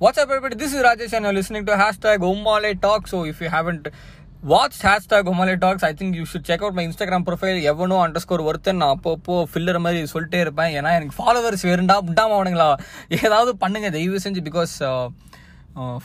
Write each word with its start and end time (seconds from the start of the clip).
What's up 0.00 0.18
up, 0.18 0.30
everybody? 0.30 0.56
Is 0.64 0.74
is 0.74 0.82
Rajesh, 0.82 1.12
and 1.12 1.24
you're 1.24 1.32
listening 1.32 1.64
to 1.66 1.72
hashtag 1.72 2.18
Omale 2.28 2.68
Talk. 2.80 3.08
So, 3.08 3.18
if 3.24 3.38
watch 4.44 4.76
hashtag 4.82 5.28
Omale 5.30 5.54
talks 5.54 5.84
I 5.84 5.90
think 5.92 6.16
you 6.16 6.24
should 6.32 6.44
check 6.44 6.60
out 6.60 6.76
my 6.76 6.82
Instagram 6.88 7.24
profile 7.24 7.56
எவனோ 7.62 7.96
under 8.04 8.22
score 8.24 8.42
ஒருத்தன் 8.42 8.76
நான் 8.76 8.92
அப்பப்போ 8.94 9.36
filler 9.52 9.78
மாதிரி 9.78 10.02
சொல்லிட்டே 10.12 10.40
இருப்பேன் 10.40 10.70
ஏன்னா 10.78 10.90
எனக்கு 10.98 11.16
followers 11.18 11.64
வேறுண்டா 11.68 11.96
முட்டாம 12.08 12.36
அவனுங்களா 12.36 12.68
ஏதாவது 13.20 13.52
பண்ணுங்க 13.56 13.90
தயவு 13.90 14.20
செஞ்சு 14.24 14.42
பிகாஸ் 14.48 14.74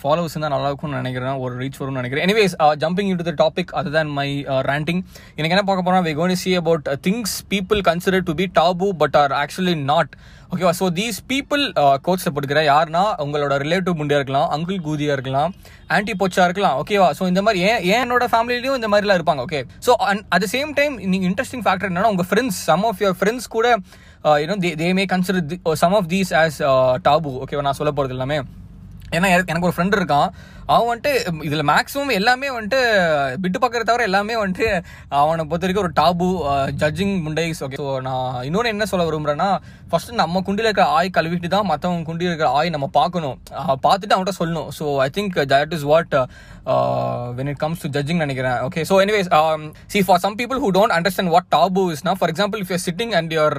ஃபாலோவர்ஸ் 0.01 0.37
தான் 0.43 0.53
நல்லா 0.55 0.69
இருக்கும்னு 0.71 1.01
நினைக்கிறேன். 1.01 1.37
ஒரு 1.45 1.53
ரீச் 1.61 1.79
வரும்னு 1.81 1.99
நினைக்கிறேன். 2.01 2.25
Anyways 2.27 2.55
jumping 2.83 3.09
in 3.13 3.19
to 3.21 3.27
the 3.31 3.33
topic 3.43 3.73
other 3.79 3.95
than 3.97 4.13
my 4.19 4.27
ranting 4.69 5.01
எனக்கு 5.37 5.55
என்ன 5.55 5.65
பார்க்க 5.69 5.87
போகிறோம் 5.87 6.05
we 6.09 6.13
gonna 6.21 6.35
see 6.43 6.53
about 6.61 6.87
things 7.07 7.35
people 7.53 7.81
consider 7.89 8.25
to 8.29 8.35
be 8.41 8.47
taboo 8.61 8.89
but 9.03 9.17
are 9.23 9.35
actually 9.43 9.75
not 9.91 10.13
ஓகேவா 10.53 10.71
ஸோ 10.79 10.87
தீஸ் 10.97 11.19
பீப்புள் 11.31 11.63
கோட்ஸை 12.05 12.31
போட்டுக்கிற 12.33 12.61
யாருன்னா 12.71 13.03
உங்களோட 13.23 13.53
ரிலேட்டிவ் 13.65 13.95
முண்டியாக 13.99 14.21
இருக்கலாம் 14.21 14.49
அங்கிள் 14.55 14.83
கூதியாக 14.87 15.15
இருக்கலாம் 15.17 15.51
ஆன்டி 15.95 16.13
போச்சா 16.21 16.43
இருக்கலாம். 16.47 16.75
ஓகேவா 16.81 17.07
ஸோ 17.17 17.23
இந்த 17.31 17.41
மாதிரி 17.45 17.59
ஏன் 17.69 17.81
ஏன் 17.91 18.01
என்னோட 18.05 18.25
ஃபேமிலிலையும் 18.33 18.77
இந்த 18.79 18.89
மாதிரிலாம் 18.93 19.19
இருப்பாங்க? 19.19 19.43
Okay 19.47 19.61
so 19.87 19.93
at 20.35 20.47
same 20.55 20.71
time 20.79 20.95
நீங்கள் 21.13 21.29
இன்ட்ரெஸ்டிங் 21.31 21.65
ஃபேக்டர் 21.67 21.89
என்னன்னா 21.91 22.11
உங்கள் 22.13 22.29
friends 22.31 22.59
some 22.69 22.85
of 22.89 23.01
your 23.05 23.17
friends 23.21 23.49
கூட 23.55 23.75
you know 24.43 24.57
they 24.65 24.71
they 24.81 24.89
may 24.99 25.05
consider 25.13 25.77
some 25.83 25.95
of 25.99 26.09
these 26.13 26.33
as 26.43 26.59
taboo 27.07 27.33
ஓகேவா 27.45 27.65
நான் 27.69 27.79
சொல்ல 27.81 27.93
போகிறது 27.99 28.15
எல்லாமே. 28.17 28.39
ஏன்னா 29.17 29.27
எனக்கு 29.51 29.69
ஒரு 29.69 29.75
ஃப்ரெண்ட் 29.77 29.97
இருக்கான். 29.99 30.29
அவன் 30.73 30.89
வந்துட்டு 30.89 31.41
இதில் 31.47 31.65
மேக்ஸிமம் 31.69 32.11
எல்லாமே 32.17 32.49
வந்துட்டு 32.55 32.79
விட்டு 33.43 33.57
பார்க்கறத 33.61 33.87
தவிர 33.89 34.05
எல்லாமே 34.09 34.35
வந்துட்டு 34.41 34.67
அவனை 35.21 35.43
பொறுத்த 35.49 35.65
வரைக்கும் 35.65 35.83
ஒரு 35.85 35.91
டாபு 35.99 36.27
ஜட்ஜிங் 36.81 37.13
முண்டைஸ் 37.25 37.61
ஓகே 37.65 37.79
ஸோ 37.81 37.87
நான் 38.07 38.37
இன்னொன்று 38.47 38.71
என்ன 38.73 38.85
சொல்ல 38.91 39.07
விரும்புகிறேன்னா 39.09 39.49
ஃபஸ்ட்டு 39.91 40.19
நம்ம 40.21 40.41
குண்டியில் 40.47 40.69
இருக்கிற 40.69 40.85
ஆய் 40.97 41.15
கழுவிட்டு 41.17 41.49
தான் 41.55 41.67
மற்றவங்க 41.71 42.07
குண்டியில் 42.09 42.31
இருக்கிற 42.31 42.49
ஆய் 42.59 42.73
நம்ம 42.75 42.89
பார்க்கணும். 42.99 43.35
பார்த்துட்டு 43.85 44.15
அவன்கிட்ட 44.15 44.35
சொல்லணும். 44.41 44.69
So 44.77 44.85
I 45.07 45.09
think 45.17 45.35
that 45.53 45.73
is 45.77 45.87
what 45.91 46.15
when 47.37 47.49
it 47.51 47.59
comes 47.63 47.81
to 47.83 47.89
judging 47.95 48.21
நினைக்கிறேன். 48.23 48.57
Okay 48.67 48.81
so 48.89 48.97
anyways 49.03 49.29
see 49.93 49.99
for 50.07 50.21
some 50.25 50.35
people 50.41 50.59
who 50.63 50.69
don't 50.77 50.93
understand 50.97 51.31
what 51.35 51.49
taboo 51.55 51.81
இஸ்னா 51.95 52.13
for 52.19 52.31
example 52.33 52.61
if 52.63 52.71
you're 52.73 52.83
sitting 52.87 53.13
and 53.19 53.33
your 53.37 53.57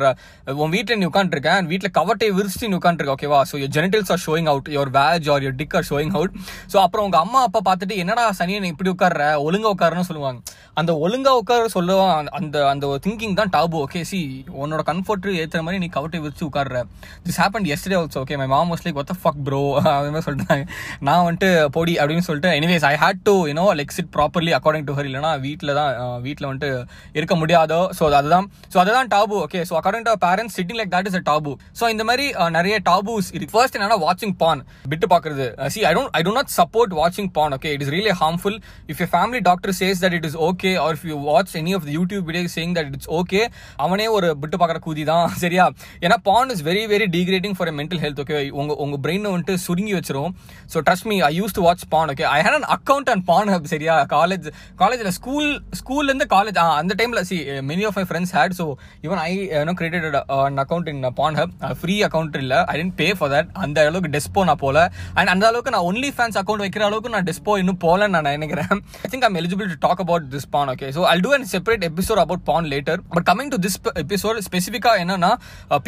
உன் 0.63 0.73
வீட்டில் 0.77 0.99
நீ 1.01 1.07
உட்காந்துருக்கேன் 1.11 1.57
அண்ட் 1.59 1.71
வீட்டில் 1.73 1.93
கவர்ட்டை 1.99 2.31
விரிச்சு 2.39 2.71
நீ 2.73 2.77
உட்காந்துருக்க 2.81 3.17
ஓகேவா 3.17 3.41
so 3.51 3.61
your 3.63 3.75
genitals 3.79 4.13
are 4.17 4.23
showing 4.27 4.49
out 4.53 4.71
your 4.77 4.93
vag 4.99 5.29
or 5.35 5.45
your 5.47 5.59
dick 5.61 5.77
are 5.81 5.89
showing 5.91 6.15
out 6.21 6.35
so 6.75 6.79
அப்புறம் 6.85 7.07
உங்கள் 7.09 7.23
அம்மா 7.25 7.43
அப்பா 7.49 7.63
பார்த்துட்டு 7.69 7.97
என்னடா 8.05 8.25
சனியன் 8.41 8.69
இப்படி 8.73 8.93
உட்கார்ற? 8.95 9.27
ஒழுங்கா 9.47 9.73
உட்காருன்னு 9.75 10.09
சொல்லுவாங்க. 10.11 10.41
அந்த 10.81 10.93
ஒழுங்காக 11.05 11.41
உட்கார 11.43 11.69
சொல்லுவாங்க 11.77 12.33
அந்த 12.41 12.57
அந்த 12.73 12.87
திங்கிங் 13.05 13.37
தான் 13.41 13.53
டாபு 13.57 13.77
ஓகே 13.85 14.01
சி 14.13 14.21
உன்னோட 14.63 14.83
கம்ஃபர்ட் 14.91 15.29
ஏற்றுற 15.43 15.61
மாதிரி 15.67 15.83
நீ 15.85 15.91
கவர்ட்டை 15.99 16.21
விரிச்சு 16.25 16.45
உட்கார்ற. 16.49 16.81
This 17.27 17.41
happen 17.43 17.69
yesterday 17.75 17.97
also 18.01 18.21
okay 18.25 18.39
my 18.41 18.49
mom 18.55 18.69
mostly 18.71 18.91
like 18.91 19.01
what the 19.03 19.15
fuck 19.23 19.41
bro 19.49 19.63
அது 19.99 20.11
மாதிரி 20.15 20.27
சொல்லிட்டாங்க. 20.29 20.65
நான் 21.09 21.23
வந்துட்டு 21.27 21.51
பொடி 21.77 21.95
அப்படின்னு 22.03 22.27
சொல்லிட்டு 22.31 22.51
anyways 22.59 22.87
I 22.93 22.94
had 23.03 23.23
to 23.27 23.35
you know 23.49 23.67
legs 23.81 23.99
it 24.01 24.11
properly 24.17 24.53
according 24.57 24.87
to 24.89 24.95
her 24.97 25.09
இல்லைனா 25.09 25.33
வீட்டில் 25.45 25.73
தான் 25.79 25.91
வீட்டில் 26.27 26.49
வந்துட்டு 26.49 26.71
இருக்க 27.19 27.35
முடியாதோ. 27.43 27.81
ஸோ 27.99 28.05
அதுதான். 28.21 28.47
ஸோ 28.73 28.79
அதுதான் 28.83 29.11
taboo 29.15 29.37
okay 29.45 29.63
so 29.69 29.77
according 29.79 30.07
to 30.09 30.15
parents 30.27 30.57
sitting 30.59 30.79
like 30.81 30.93
that 30.95 31.09
is 31.11 31.19
a 31.21 31.25
taboo 31.31 31.51
so 31.81 31.91
இந்த 31.95 32.05
மாதிரி 32.11 32.27
நிறைய 32.59 32.77
டாபூஸ் 32.91 33.29
இருக்கு. 33.37 33.53
ஃபர்ஸ்ட் 33.55 33.77
என்னன்னா 33.79 33.99
வாட்சிங் 34.07 34.37
பான் 34.43 34.63
விட்டு 34.93 35.09
பார்க்கறது 35.15 35.47
see 35.75 35.83
I 35.91 35.93
don't 35.97 36.13
I 36.19 36.23
do 36.29 36.35
not 36.39 36.53
support 36.59 36.95
வாட்சிங் 37.01 37.31
porn 37.39 37.55
okay 37.59 37.73
it 37.77 37.85
is 37.87 37.93
really 37.97 38.15
harmful 38.23 38.59
if 38.93 39.01
you 39.03 39.09
family 39.15 39.43
doctor 39.49 39.75
says 39.81 40.03
that 40.05 40.17
it 40.19 40.29
is 40.31 40.39
okay 40.49 40.73
or 40.85 40.95
if 40.99 41.07
you 41.11 41.19
watch 41.31 41.55
any 41.63 41.75
of 41.79 41.89
YouTube 41.97 42.27
video 42.31 42.53
saying 42.57 42.75
that 42.79 42.91
it's 42.93 43.11
okay 43.21 43.43
அவனே 43.85 44.09
ஒரு 44.17 44.29
விட்டு 44.43 44.57
பார்க்குற 44.61 44.81
கூதி 44.87 45.05
தான் 45.11 45.23
சரியா? 45.45 45.65
ஏன்னா 46.05 46.17
porn 46.29 46.51
is 46.55 46.63
very 46.69 46.83
very 46.93 47.07
degrading 47.15 47.57
for 47.57 47.71
mental 47.79 48.01
health 48.05 48.21
okay 48.23 48.39
உங்க 48.61 48.73
உங்க 48.85 48.97
பிரெயின் 49.05 49.27
வந்துட்டு 49.31 49.55
சுருங்கி 49.65 49.95
வச்சிரும். 49.97 50.33
So 50.73 50.79
trust 50.87 51.07
me 51.11 51.17
I 51.29 51.33
use 51.39 51.55
to 51.57 51.63
watch 51.67 51.85
porn 51.95 52.11
okay 52.15 52.25
I 52.33 52.39
had 52.47 52.57
an 52.59 52.67
account 52.85 53.11
and 53.13 53.25
Pornhub 53.53 53.69
சரியா? 53.73 53.95
காலேஜ் 54.15 54.47
காலேஜில் 54.81 55.11
ஸ்கூல் 55.19 55.47
ஸ்கூல்லேருந்து 55.79 56.27
காலேஜ் 56.33 56.59
அந்த 56.81 56.93
டைமில் 57.01 57.21
see 57.29 57.37
many 57.69 57.85
of 57.89 57.97
my 57.99 58.05
friends 58.09 58.33
had 58.37 58.55
so 58.59 58.65
even 59.07 59.21
I 59.29 59.31
know 59.69 59.73
created 59.79 60.17
an 60.39 60.59
account 60.63 60.89
in 60.93 61.01
Pornhub 61.41 61.53
free 61.83 61.95
account 62.09 62.37
இல்லை. 62.43 62.59
I 62.73 62.75
didn't 62.81 62.97
pay 63.01 63.07
for 63.19 63.31
that 63.35 63.49
அந்த 63.65 63.79
அளவுக்கு 63.91 64.11
despo 64.17 64.45
நான் 64.51 64.61
போல. 64.65 64.79
அண்ட் 65.21 65.31
அந்த 65.35 65.45
அளவுக்கு 65.51 65.73
நான் 65.77 65.87
ஒன்லி 65.91 66.11
ஃபேன்ஸ் 66.17 66.39
அக்கௌண்ட் 66.43 66.65
வைக்கிற 66.65 66.85
அளவுக்கு 66.89 67.13
நான் 67.15 67.27
டெஸ்போ 67.31 67.55
இன்னும் 67.63 67.81
போலன்னு 67.87 68.15
நான் 68.17 68.29
நினைக்கிறேன். 68.39 68.75
I 69.05 69.11
think 69.15 69.27
I'm 69.29 69.39
eligible 69.43 69.71
to 69.73 69.79
talk 69.87 70.03
about 70.07 70.27
this 70.35 70.49
porn 70.57 70.73
okay 70.75 70.91
so 70.99 71.05
I 71.15 71.17
do 71.27 71.33
and 71.39 71.49
separate 71.55 71.87
episode 71.91 72.23
about 72.25 72.45
porn 72.51 72.69
later 72.75 73.01
but 73.17 73.27
coming 73.31 73.53
to 73.55 73.61
this 73.67 73.79
episode 74.05 74.43
ஸ்பெசிஃபிக்காக 74.49 75.03
என்னன்னா 75.07 75.33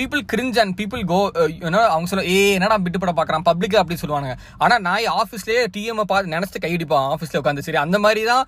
people 0.00 0.24
cringe 0.34 0.60
and 0.64 0.76
people 0.80 1.04
go 1.12 1.20
you know 1.66 1.82
அவங்க 1.92 2.08
சொல்ல 2.14 2.26
ஏ 2.34 2.40
என்னடா 2.56 2.80
பிட்டு 2.86 3.02
படம் 3.04 3.20
பார்க்குறான் 3.20 3.46
public 3.50 3.78
அப்படி 3.82 4.00
சொல்லுவாங்க 4.04 4.32
ஆனால் 4.64 4.82
நான் 4.88 5.12
ஆஃபீஸ்லேயே 5.22 5.62
டிஎம் 5.76 6.02
பார்த்து 6.10 6.34
நினச்சிட்டு 6.36 6.64
கையடிப்பான் 6.86 7.08
ஆஃபீஸில் 7.14 7.41
உட்காந்து 7.41 7.64
சரி 7.66 7.80
அந்த 7.84 7.97
மாதிரி 8.04 8.22
தான் 8.30 8.44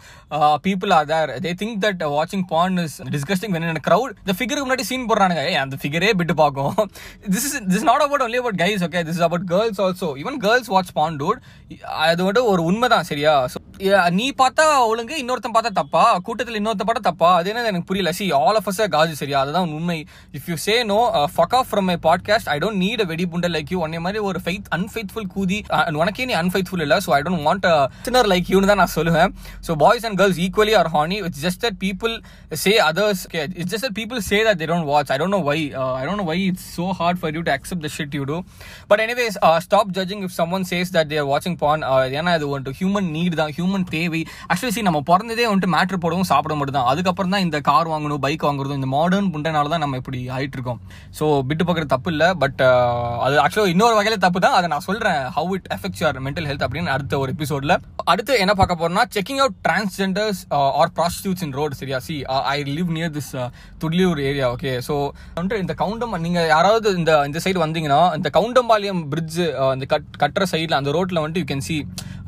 people 0.67 0.93
are 0.99 1.09
there 1.13 1.33
they 1.45 1.53
think 1.63 1.79
that 1.85 2.03
வாட்சிங் 2.17 2.45
porn 2.53 2.79
is 2.85 2.97
disgusting 3.15 3.55
when 3.57 3.83
crowd 3.89 4.13
இந்த 4.23 4.35
ஃபிகருக்கு 4.39 4.67
முன்னாடி 4.67 4.87
சீன் 4.91 5.07
போடுறானுங்க. 5.11 5.45
அந்த 5.65 5.79
ஃபிகரே 5.83 6.11
பிட்டு 6.21 6.37
பார்க்கும். 6.43 6.75
This 7.35 7.47
is 7.49 7.57
this 7.75 7.87
not 7.91 8.05
about 8.07 8.25
only 8.27 8.41
about 8.43 8.61
guys 8.65 8.85
okay 8.89 9.03
this 9.09 9.19
is 9.21 9.27
about 9.29 9.47
girls 9.55 9.81
also 9.87 10.11
even 10.23 10.39
girls 10.47 10.71
watch 10.75 10.93
porn 11.01 11.19
dude 11.23 11.41
அது 12.09 12.23
மட்டும் 12.27 12.49
ஒரு 12.53 12.63
உண்மை 12.71 12.89
தான் 12.95 13.09
சரியா 13.11 13.35
நீ 14.19 14.27
பார்த்தா 14.43 14.65
ஒழுங்கு 14.91 15.15
இன்னொருத்தன் 15.23 15.57
பார்த்தா 15.57 15.73
தப்பா? 15.81 16.05
கூட்டத்தில் 16.27 16.59
இன்னொருத்தன் 16.61 16.89
பார்த்தா 16.89 17.05
தப்பா? 17.11 17.31
அது 17.39 17.49
என்ன 17.51 17.67
எனக்கு 17.71 17.89
புரியல. 17.91 18.11
சி 18.19 18.27
ஆல் 18.41 18.59
ஆஃப் 18.61 18.69
அஸ் 18.71 18.81
காஜு 18.95 19.15
சரியா? 19.23 19.39
அதுதான் 19.45 19.75
உண்மை. 19.79 19.99
If 20.39 20.49
you 20.51 20.57
say 20.67 20.75
no 20.93 20.99
fuck 21.35 21.55
off 21.59 21.69
from 21.71 21.87
my 21.91 21.97
podcast 22.09 22.49
I 22.55 22.57
don't 22.65 22.81
need 22.85 23.03
a 23.05 23.09
வெடி 23.13 23.27
புண்டல் 23.35 23.55
லைக் 23.57 23.71
யூ 23.75 23.81
ஒன்னே 23.87 24.01
மாதிரி 24.07 24.23
ஒரு 24.31 24.41
ஃபைத் 24.47 24.69
அன்ஃபைத்ஃபுல் 24.79 25.29
கூதி 25.35 25.59
uh, 25.77 25.85
உனக்கே 26.03 26.27
நீ 26.31 26.37
அன்ஃபைத்ஃபுல் 26.43 26.85
இல்லை 26.87 26.99
so 27.07 27.13
I 27.17 27.21
don't 27.27 27.47
want 27.49 27.67
like 28.33 28.51
யூன்னு 28.55 28.71
தான் 28.73 28.81
நான் 28.83 28.95
சொல்லுவேன். 28.97 29.31
So 29.69 29.75
boys 29.85 30.07
and 30.09 30.19
girls 30.21 30.41
equally 30.47 30.75
are 30.81 30.91
horny 30.97 31.19
it's 31.29 31.43
just 31.47 31.63
that 31.67 31.79
people 31.85 32.15
say 32.65 32.75
others 32.89 33.25
it's 33.61 33.73
just 33.75 33.87
that 33.87 33.99
people 34.01 34.21
say 34.31 34.41
that 34.49 34.61
they 34.63 34.69
don't 34.73 34.89
watch 34.93 35.13
I 35.15 35.19
don't 35.23 35.37
know 35.39 35.43
why 35.51 35.59
I 36.01 36.05
don't 36.07 36.23
know 36.23 36.29
why 36.33 36.39
it's 36.49 36.69
so 36.79 36.87
hard 37.01 37.21
for 37.23 37.35
you 37.39 37.43
to 37.49 37.55
accept 37.57 37.85
the 37.89 37.93
shit 37.99 38.17
you 38.21 38.25
do 38.33 38.39
but 38.93 39.03
anyways 39.07 39.39
stop 39.67 39.93
judging 39.99 40.25
if 40.29 40.37
someone 40.59 40.67
says 40.73 40.93
that 40.99 41.11
they're 41.15 41.29
வாட்சிங் 41.33 41.59
porn 41.65 41.85
ஏன்னா 42.19 42.33
அது 42.39 42.47
வந்துட்டு 42.53 42.77
human 42.81 43.11
need 43.17 43.39
தான் 43.43 43.53
human 43.59 43.87
தேவை. 43.95 44.23
Actually 44.51 44.75
see 44.77 44.83
நம்ம 44.89 45.03
பிறந்ததே 45.11 45.47
வந்துட்டு 45.51 45.73
matter 45.77 45.99
போடவும் 46.05 46.29
சாப்பிட 46.33 46.53
மட்டும். 46.59 46.77
தான் 46.79 46.89
அதுக்கப்புறம் 46.93 47.33
தான் 47.35 47.45
இந்த 47.47 47.59
கார் 47.69 47.91
வாங்கணும் 47.93 48.23
பைக் 48.25 48.45
வாங்குறதும் 48.47 48.79
இந்த 48.81 48.89
மாடர்ன் 48.95 49.29
புண்டனால 49.35 49.71
தான் 49.75 49.83
நம்ம 49.85 49.99
இப்படி 50.03 50.19
ஆயிட்டு 50.37 50.57
இருக்கோம் 50.59 50.81
ஸோ 51.19 51.25
விட்டு 51.51 51.65
பார்க்குறது 51.65 51.93
தப்பு 51.95 52.11
இல்லை 52.15 52.29
பட் 52.43 52.61
uh, 52.67 53.13
அது 53.27 53.35
ஆக்சுவலாக 53.45 53.73
இன்னொரு 53.75 53.95
வகையில 53.99 54.19
தப்பு 54.25 54.39
தான். 54.45 54.57
அதை 54.59 54.67
நான் 54.73 54.85
சொல்றேன் 54.89 55.21
how 55.37 55.53
it 55.59 55.69
affects 55.77 56.03
your 56.03 56.19
mental 56.27 56.49
health 56.51 56.65
அப்படின்னு 56.67 56.93
அடுத்த 56.95 57.19
ஒரு 57.23 57.33
எபிசோட்ல 57.37 57.75
அடுத்து 58.19 58.37
என்ன 58.43 58.53
பார்க்க 58.59 58.79
போறோம்னா 58.79 59.03
checking 59.15 59.41
out 59.43 59.57
transgenders 59.67 60.39
are 60.79 60.91
prostitutes 60.97 61.43
in 61.47 61.53
road 61.59 61.75
சரியா? 61.81 61.99
See 62.07 62.15
I 62.53 62.57
live 62.69 62.91
near 62.97 63.13
this 63.17 63.29
Thudiyalur 63.83 64.21
area 64.29 64.47
okay 64.55 64.73
so 64.87 64.95
வந்துட்டு 65.37 65.61
இந்த 65.65 65.75
கவுண்டம் 65.83 66.17
நீங்க 66.25 66.41
யாராவது 66.47 66.89
இந்த 67.01 67.13
இந்த 67.29 67.41
சைடு 67.45 67.63
வந்தீங்கன்னா 67.65 68.01
இந்த 68.19 68.31
கவுண்டம்பாளையம் 68.37 69.03
பிரிட்ஜ் 69.13 69.39
அந்த 69.69 69.87
கட் 69.93 70.09
கட்டுற 70.23 70.47
சைடில் 70.53 70.79
அந்த 70.81 70.93
ரோட்டில் 70.97 71.21
வந்துட்டு 71.23 71.45
யூ 71.45 71.49
கேன் 71.53 71.65
சி 71.69 71.77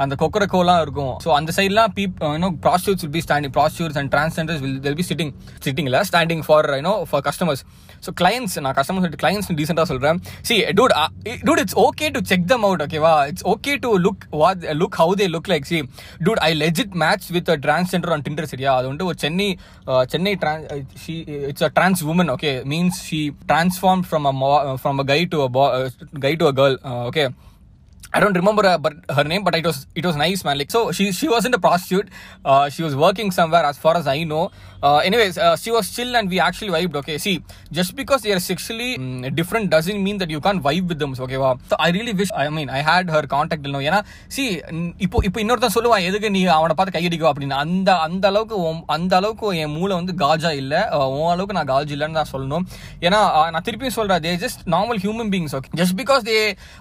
அந்த 0.05 0.15
கொக்கரக்கோலாம் 0.21 0.81
இருக்கும். 0.83 1.15
ஸோ 1.25 1.31
அந்த 1.39 1.51
சைட்லாம் 1.57 1.91
peep 1.97 2.21
you know 2.29 2.51
prostitutes 2.67 3.05
will 3.05 3.15
be 3.17 3.23
standing 3.27 3.55
prostitutes 3.57 3.99
and 4.01 4.13
transgenders 4.15 4.63
will 4.65 4.79
they'll 4.87 4.99
be 5.01 5.07
sitting 5.11 5.33
சிட்டிங்ல 5.67 6.01
standing 6.11 6.45
for 6.47 6.69
you know 6.77 6.95
for 7.11 7.25
customers 7.27 7.63
so 8.07 8.13
clients 8.21 8.57
நான் 8.65 8.77
கஸ்டமர்ஸ் 8.79 9.19
கிளைண்ட்ஸ் 9.23 9.51
டீசெண்டாக 9.59 9.89
சொல்கிறேன் 9.91 10.21
see 10.49 10.57
dude 10.79 10.95
dude 11.45 11.63
it's 11.65 11.79
okay 11.87 12.09
to 12.15 12.23
check 12.33 12.47
them 12.53 12.65
out 12.69 12.85
ஓகேவா 12.87 13.15
it's 13.31 13.47
okay 13.55 13.75
to 13.85 13.93
look 14.07 14.25
what 14.43 14.65
look 14.83 14.99
how 15.03 15.17
they 15.21 15.29
look 15.35 15.51
like 15.53 15.69
see 15.71 15.80
Dude 16.26 16.42
I 16.50 16.52
legit 16.60 16.94
match 17.04 17.28
with 17.38 17.52
transgender 17.66 18.14
on 18.16 18.26
Tinder 18.28 18.52
சரியா 18.54 18.74
அது 18.76 18.88
வந்து 18.88 19.06
ஒரு 19.06 19.18
Chennai 19.18 19.50
Chennai 20.08 20.36
she 21.06 21.16
it's 21.52 21.68
a 21.70 21.72
trans 21.74 22.04
woman 22.04 22.32
okay 22.36 22.54
means 22.74 23.02
she 23.10 23.22
transform 23.48 24.06
from 24.10 24.28
a 24.32 24.36
from 24.84 25.02
a 25.06 25.08
guy 25.14 25.22
to 25.34 25.40
a 25.48 25.50
guy 26.28 26.36
to 26.36 26.48
a 26.48 26.56
girl 26.62 26.78
okay 27.10 27.26
I 28.14 28.20
don't 28.20 28.34
remember 28.34 28.66
uh, 28.66 28.78
but 28.78 28.94
her 29.10 29.24
name, 29.26 29.44
but 29.44 29.56
it 29.56 29.66
was 29.66 29.88
it 29.94 30.06
was 30.06 30.16
nice, 30.16 30.46
man. 30.46 30.58
Like 30.58 30.72
so, 30.72 30.92
she 30.92 31.12
she 31.12 31.28
wasn't 31.28 31.56
a 31.56 31.60
prostitute. 31.60 32.10
Uh, 32.46 32.70
she 32.70 32.82
was 32.82 32.96
working 32.96 33.30
somewhere, 33.30 33.66
as 33.66 33.78
far 33.78 33.98
as 33.98 34.08
I 34.08 34.24
know. 34.24 34.44
Uh, 34.83 34.99
anyways, 34.99 35.37
uh, 35.37 35.57
she 35.57 35.71
was 35.71 35.91
chill 35.91 36.17
and 36.17 36.31
we 36.31 36.41
actually 36.41 36.71
vibed. 36.71 36.95
Okay, 36.97 37.19
see, 37.19 37.43
just 37.71 37.95
because 37.95 38.23
they 38.23 38.33
are 38.33 38.41
sexually 38.43 38.91
mean 38.99 39.35
different 39.35 39.67
doesn't 39.69 40.01
mean 40.07 40.17
that 40.17 40.31
you 40.31 40.41
can't 40.41 40.63
vibe 40.67 40.87
with 40.91 40.99
them. 41.03 41.11
Wish 41.13 41.25
okay, 41.27 41.39
wow. 41.43 41.51
So 41.71 41.77
I 41.79 41.91
really 41.97 42.15
wish. 42.21 42.31
I 42.35 42.47
mean, 42.51 42.69
I 42.71 42.83
had 42.83 43.13
her 43.15 43.23
contact. 43.35 43.67
ஏன்னா 43.89 43.99
see 44.35 44.45
இப்போ 45.05 45.19
இப்போ 45.29 45.39
இன்னொருத்தன் 45.43 45.75
சொல்லுவான் 45.77 46.07
எதுக்கு 46.09 46.29
நீ 46.37 46.41
அவனை 46.57 46.75
பார்த்து 46.79 46.95
கையடிக்கோ 46.97 47.27
அப்படின்னு 47.31 47.57
அந்த 47.65 47.91
அந்த 48.07 48.25
அளவுக்கு 48.31 48.57
அந்த 48.97 49.13
அளவுக்கு 49.21 49.53
என் 49.65 49.75
மூளை 49.77 49.93
வந்து 50.01 50.15
காஜா 50.23 50.53
இல்லை 50.63 50.81
uh, 50.97 51.07
உன் 51.17 51.31
அளவுக்கு 51.35 51.59
நான் 51.59 51.71
காஜ் 51.73 51.93
இல்லைன்னு 51.97 52.19
தான் 52.21 52.31
சொல்லணும் 52.33 52.65
ஏன்னா 53.07 53.21
uh, 53.39 53.47
நான் 53.53 53.67
திருப்பியும் 53.69 53.97
சொல்றேன் 53.99 54.25
they 54.27 54.35
just 54.45 54.63
normal 54.77 55.01
human 55.05 55.31
beings 55.35 55.57
okay 55.61 55.73
just 55.83 55.97
because 56.03 56.25
they 56.31 56.39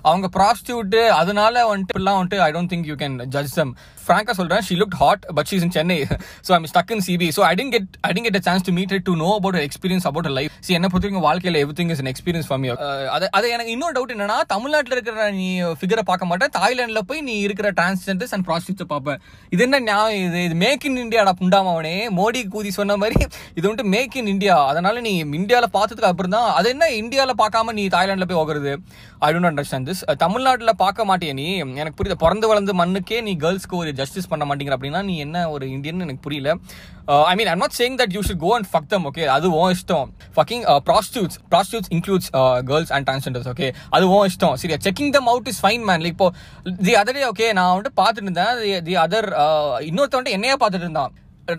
அவங்க 0.09 0.29
ப்ராஸ்டியூட் 0.37 0.97
அதனால 1.21 1.65
வந்துட்டு 1.71 1.93
இப்படிலாம் 1.93 2.19
வந்துட்டு 2.19 2.41
I 2.47 2.49
don't 2.57 2.73
think 2.75 2.89
you 2.93 2.97
can 3.03 3.17
judge 3.35 3.53
them 3.59 3.73
ஃப்ராங்கா 4.05 4.35
சொல்றேன் 4.41 4.65
she 4.69 4.75
look 4.83 4.97
hot 5.03 5.25
but 5.37 5.49
she's 5.51 5.65
in 5.67 5.75
Chennai 5.77 5.99
so 6.47 6.53
I'm 6.57 6.67
stuck 6.73 6.93
in 6.95 7.05
CB 7.09 7.29
so 7.37 7.43
I 7.51 7.53
didn't 7.59 7.73
get 7.75 7.88
I 8.07 8.11
didn't 8.13 8.27
get 8.29 8.47
chance 8.49 8.65
to 8.69 8.73
meet 8.79 8.95
to 9.09 9.15
know 9.25 9.29
about 9.39 9.59
experience 9.67 10.07
about 10.11 10.31
life 10.39 10.55
see 10.65 10.77
என்ன 10.79 10.87
பொறுத்தவரைக்கும் 10.89 11.27
வாழ்க்கையில் 11.29 11.37
வாழ்க்கையில 11.39 11.63
every 11.63 11.75
thing 11.77 11.91
is 11.93 12.01
experience 12.11 12.47
form 12.49 12.65
அது 13.15 13.25
அது 13.37 13.45
எனக்கு 13.55 13.71
இன்னொரு 13.75 13.93
doubt 13.97 14.13
என்னன்னா 14.15 14.37
தமிழ்நாட்டில் 14.53 14.95
இருக்கிற 14.95 15.25
நீ 15.39 15.47
ஃபிகரை 15.79 16.03
பார்க்க 16.09 16.29
மாட்டேன். 16.29 16.51
தாய்லாண்டில் 16.57 17.05
போய் 17.09 17.21
நீ 17.29 17.35
இருக்கிற 17.45 17.67
டிரான்ஸ்ஜெண்டர்ஸ் 17.79 18.33
அண்ட் 18.35 18.45
ப்ராஸ்டியூட்ஸ் 18.49 18.89
பார்ப்பேன். 18.93 19.19
இது 19.53 19.63
என்ன 19.67 19.79
நியாயம்? 19.89 20.23
இது 20.27 20.39
இது 20.47 20.55
மேக் 20.65 20.85
இன் 20.89 20.99
இந்தியாடா 21.03 21.33
புண்டாமவனே. 21.41 21.95
மோடி 22.19 22.41
கூதி 22.55 22.71
சொன்ன 22.79 22.97
மாதிரி 23.03 23.17
இது 23.57 23.65
வந்துட்டு 23.67 23.87
மேக் 23.95 24.17
இன் 24.21 24.31
இந்தியா 24.33 24.55
அதனால 24.71 25.01
நீ 25.07 25.13
இந்தியாவில் 25.39 25.73
பார்த்ததுக்கு 25.77 26.11
அப்புறம் 26.11 26.35
தான் 26.37 26.49
அது 26.59 26.69
என்ன 26.75 26.89
இந்தியாவில் 27.01 27.39
பார்க்காம 27.43 27.75
நீ 27.79 27.85
தாய்லாண்டில் 27.95 28.29
போய் 28.31 28.41
ஓகுறது? 28.43 28.73
ஐ 29.25 29.29
டோன்ட் 29.33 29.49
அண்டர்ஸ்டாண்ட் 29.49 29.87
திஸ் 29.89 30.01
தமிழ்நாட்டில் 30.23 30.71
பார்க்க 30.81 31.05
மாட்டே 31.09 31.29
நீ. 31.39 31.45
எனக்கு 31.81 31.97
புரியுது. 31.99 32.17
பிறந்து 32.23 32.45
வளர்ந்து 32.51 32.73
மண்ணுக்கே 32.81 33.17
நீ 33.27 33.31
கேர்ள்ஸ்க்கு 33.43 33.75
ஒரு 33.81 33.91
ஜஸ்டிஸ் 33.99 34.29
பண்ண 34.31 34.43
மாட்டேங்கிற 34.49 34.75
அப்படின்னா 34.77 35.01
நீ 35.09 35.15
என்ன 35.25 35.43
ஒரு 35.55 35.65
இந்தியன் 35.75 36.03
எனக்கு 36.05 36.23
புரியல. 36.27 36.55
I 37.31 37.33
mean 37.39 37.49
I'm 37.53 37.61
not 37.63 37.75
saying 37.79 37.97
that 38.01 38.13
you 38.15 38.21
should 38.27 38.41
go 38.45 38.51
and 38.57 38.69
fuck 38.73 38.89
them 38.93 39.05
okay 39.11 39.25
அது 39.35 39.47
ஓ 39.61 39.63
இஷ்டம். 39.75 40.09
Fucking 40.37 40.63
prostitutes 40.89 41.37
prostitutes 41.53 41.91
includes 41.97 42.29
girls 42.71 42.93
and 42.97 43.07
transgenders 43.09 43.49
okay 43.53 43.69
அது 43.97 44.07
ஓ 44.17 44.19
இஷ்டம். 44.31 44.55
சரியா? 44.63 44.79
Checking 44.87 45.13
them 45.17 45.29
out 45.33 45.49
is 45.53 45.61
fine 45.65 45.85
man 45.89 46.05
இப்போ 46.13 46.29
தி 46.87 46.95
அதர் 47.03 47.23
ஓகே 47.31 47.49
நான் 47.59 47.71
வந்துட்டு 47.73 47.93
பார்த்துட்டு 48.01 48.29
இருந்தேன். 48.29 48.83
தி 48.89 48.95
அதர் 49.05 49.29
இன்னொருத்த 49.89 50.17
வந்துட்டு 50.19 50.37
என்னையே 50.39 50.57
பார்த்துட்டு 50.63 50.87
இருந்தான். 50.87 51.13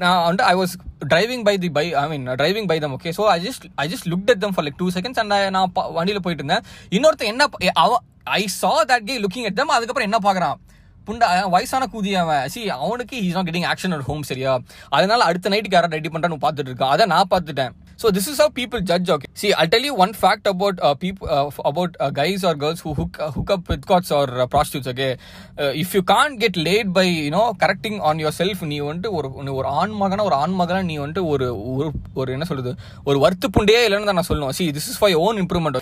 நான் 0.04 0.24
வந்து 0.30 0.42
I 0.52 0.54
was 0.62 0.76
driving 1.12 1.44
by 1.48 1.54
the 1.58 1.70
by 1.70 1.84
I 1.94 2.04
mean 2.08 2.26
driving 2.40 2.68
by 2.70 2.78
them 2.78 2.94
okay 2.96 3.12
so 3.18 3.24
I 3.34 3.38
just 3.46 3.64
I 3.84 3.86
just 3.92 4.08
look 4.12 4.30
at 4.34 4.42
them 4.44 4.54
for 4.56 4.64
like 4.66 4.78
two 4.82 4.88
seconds 4.96 5.20
and 5.22 5.34
நான் 5.56 5.72
வண்டியில் 5.98 6.24
போயிட்டு 6.26 6.44
இருந்தேன் 6.44 6.64
இன்னொருத்த 6.96 7.30
என்ன 7.32 7.48
அவன் 7.52 7.74
அவ 7.84 7.98
I 8.40 8.42
saw 8.60 8.72
that 8.90 9.06
guy 9.10 9.16
looking 9.24 9.46
at 9.50 9.58
them 9.60 9.76
அதுக்கப்புறம் 9.76 10.08
என்ன 10.08 10.20
பார்க்கறான்? 10.26 10.58
புண்டா 11.06 11.28
வயசான 11.54 11.84
கூதி 11.92 12.10
அவன். 12.22 12.48
சி 12.48 12.60
அவனுக்கு 12.70 13.16
is 13.26 13.36
not 13.36 13.46
getting 13.48 13.68
action 13.70 13.94
at 13.96 14.04
home 14.08 14.22
சரியா? 14.22 14.52
அதனால 14.88 15.24
அடுத்த 15.24 15.50
நைட்டுக்கு 15.52 15.76
யாரும் 15.78 15.90
ரெடி 15.90 16.08
பண்ணுறான்னு 16.08 16.38
பார்த்துட்டு 16.44 16.70
இருக்கான் 16.72 16.92
அதை 16.94 17.06
நான் 17.06 17.30
பார்த்துட்டேன். 17.30 17.72
So 18.00 18.10
this 18.10 18.26
is 18.26 18.38
how 18.38 18.48
people 18.50 18.80
judge 18.80 19.08
okay 19.10 19.28
see 19.34 19.52
i'll 19.52 19.70
tell 19.72 19.84
you 19.86 19.94
one 19.94 20.12
fact 20.14 20.46
about 20.46 20.76
uh, 20.80 20.92
people 20.94 21.26
uh, 21.28 21.48
about 21.64 21.90
uh, 22.00 22.08
guys 22.10 22.44
or 22.44 22.52
girls 22.54 22.80
who 22.80 22.94
hook, 22.94 23.18
uh, 23.20 23.30
hook 23.30 23.50
up 23.50 23.68
with 23.68 23.82
cots 23.84 24.10
or 24.10 24.26
uh, 24.34 24.46
prostitutes 24.46 24.86
okay 24.86 25.08
uh, 25.58 25.72
if 25.82 25.92
you 25.92 26.02
can't 26.02 26.36
get 26.38 26.56
laid 26.68 26.94
by 26.94 27.04
you 27.16 27.30
know 27.30 27.44
correcting 27.54 27.96
on 28.10 28.18
yourself 28.18 28.60
நீ 28.70 28.78
வந்துட்டு 28.80 29.10
ஒரு 29.12 29.28
ஒரு 29.54 29.68
ஆண் 29.80 29.94
மகனா 30.00 30.24
ஒரு 30.24 30.34
ஆண் 30.34 30.56
மகனா 30.60 30.80
நீ 30.82 30.96
வந்துட்டு 30.98 31.24
ஒரு 31.32 31.48
ஒரு- 32.16 32.32
என்ன 32.32 32.44
சொல்றது 32.44 32.72
ஒரு 33.04 33.18
வருத்து 33.18 33.48
புண்டையே 33.48 33.82
இல்லைன்னு 33.88 34.08
தான் 34.10 34.18
நான் 34.20 34.28
சொல்லுவேன் 34.30 34.56
see 34.60 34.66
this 34.78 34.88
is 34.92 34.98
for 35.02 35.18
own 35.26 35.40
improvement 35.42 35.78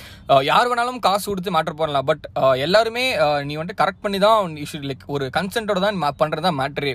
யார் 0.51 0.71
வேணாலும் 0.73 1.01
காசு 1.07 1.27
கொடுத்து 1.31 1.55
மேட்டர் 1.59 1.79
பண்ணலாம் 1.83 2.09
பட் 2.11 2.27
எல்லாருமே 2.67 3.05
நீ 3.51 3.57
வந்துட்டு 3.61 3.81
கரெக்ட் 3.83 4.05
பண்ணி 4.07 4.21
தான் 4.27 4.59
லைக் 4.91 5.07
ஒரு 5.17 5.27
கன்சென்ட்டோட 5.39 5.83
தான் 5.87 6.03
பண்ணுறது 6.23 6.47
தான் 6.49 6.59
மேட்டரே 6.63 6.95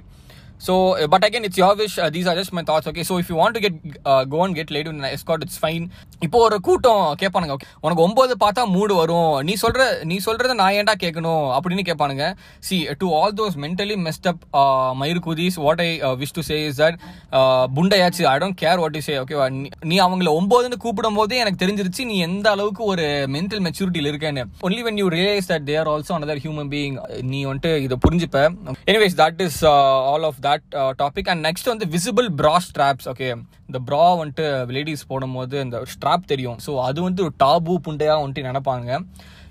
So, 0.59 0.95
uh, 0.95 1.07
but 1.07 1.23
again, 1.25 1.43
it's 1.43 1.57
your 1.57 1.75
wish. 1.75 1.99
Uh, 1.99 2.09
these 2.09 2.25
are 2.25 2.35
just 2.35 2.53
my 2.53 2.63
thoughts. 2.63 2.87
Okay, 2.87 3.03
so 3.03 3.17
if 3.17 3.29
you 3.29 3.35
want 3.35 3.53
to 3.55 3.59
get 3.59 3.73
uh, 4.05 4.23
go 4.23 4.43
and 4.43 4.55
get 4.55 4.71
laid 4.71 4.87
in 4.87 5.03
an 5.03 5.09
escort, 5.15 5.41
it's 5.45 5.57
fine. 5.57 5.85
இப்போ 6.25 6.37
ஒரு 6.47 6.57
கூட்டம் 6.65 7.01
கேட்பானுங்க 7.21 7.53
okay 7.55 7.67
உனக்கு 7.85 8.03
ஒன்பது 8.03 8.33
பார்த்தா 8.43 8.63
மூடு 8.75 8.93
வரும். 8.99 9.31
நீ 9.47 9.53
சொல்ற 9.61 9.81
நீ 10.11 10.17
சொல்றத 10.25 10.53
நான் 10.59 10.73
ஏன்டா 10.73 10.93
கேட்கணும் 11.01 11.47
அப்படின்னு 11.55 11.83
கேட்பானுங்க. 11.89 12.25
See 12.67 12.77
to 13.01 13.07
all 13.17 13.33
those 13.39 13.55
mentally 13.63 13.95
messed 14.05 14.27
up 14.31 14.43
மயிர் 15.01 15.19
குதீஸ் 15.25 15.57
what 15.65 15.81
I 15.87 15.89
wish 16.21 16.33
to 16.37 16.43
say 16.49 16.59
is 16.67 16.79
that 16.81 16.97
புண்டையாச்சு. 17.79 18.23
I 18.33 18.35
don't 18.43 18.57
care 18.63 18.79
what 18.83 18.95
you 18.99 19.03
say 19.09 19.15
ஓகேவா 19.23 19.47
நீ 19.91 19.97
அவங்கள 20.05 20.31
ஒன்பதுன்னு 20.39 20.79
கூப்பிடும் 20.85 21.19
போதே 21.19 21.41
எனக்கு 21.43 21.61
தெரிஞ்சிருச்சு 21.65 22.05
நீ 22.11 22.17
எந்த 22.27 22.49
அளவுக்கு 22.55 22.83
ஒரு 22.93 23.07
மென்டல் 23.35 23.63
மெச்சூரிட்டியில் 23.67 24.11
இருக்கேன்னு. 24.13 24.45
Only 24.69 24.81
when 24.87 25.01
you 25.03 25.09
realise 25.17 25.51
that 25.51 25.67
there 25.71 25.91
also 25.95 26.15
another 26.19 26.43
human 26.45 26.71
being 26.75 26.97
நீ 27.33 27.41
வந்துட்டு 27.51 27.73
இதை 27.87 27.97
புரிஞ்சுப்ப. 28.07 28.47
Anyways 28.93 29.19
that 29.23 29.43
is 29.49 29.61
all 30.13 30.27
of 30.31 30.41
that 30.47 30.67
topic 31.01 31.29
and 31.33 31.43
next 31.47 31.69
வந்து 31.71 31.85
விசிபிள் 31.95 32.27
ப்ரா 32.41 32.55
ஸ்ட்ராப்ஸ் 32.67 33.07
ஓகே 33.11 33.27
இந்த 33.67 33.79
ப்ரா 33.87 34.03
வந்துட்டு 34.21 34.45
லேடிஸ் 34.75 35.05
போடும்போது 35.11 35.55
இந்த 35.65 35.77
ஸ்ட்ராப் 35.93 36.29
தெரியும். 36.31 36.57
ஸோ 36.65 36.71
அது 36.87 36.99
வந்து 37.07 37.23
ஒரு 37.27 37.35
டாபு 37.43 37.75
புண்டையாக 37.87 38.21
வந்துட்டு 38.23 38.47
நினைப்பாங்க. 38.49 38.99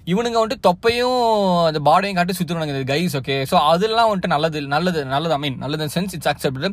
இவனுங்க 0.06 0.38
வந்துட்டு 0.40 0.64
தொப்பையும் 0.66 1.18
அந்த 1.66 1.80
பாடையும் 1.88 2.16
காட்டி 2.18 2.34
சுற்றுவானுங்க 2.38 2.80
கைஸ் 2.90 3.14
ஓகே 3.18 3.34
ஸோ 3.50 3.56
அதெல்லாம் 3.72 4.08
வந்துட்டு 4.10 4.30
நல்லது 4.34 4.60
நல்லது 4.72 5.00
நல்லது 5.12 5.34
ஐ 5.36 5.40
மீன் 5.44 5.58
நல்லது 5.64 5.86
சென்ஸ் 5.94 6.14
இட்ஸ் 6.16 6.30
அக்செப்டபிள் 6.32 6.72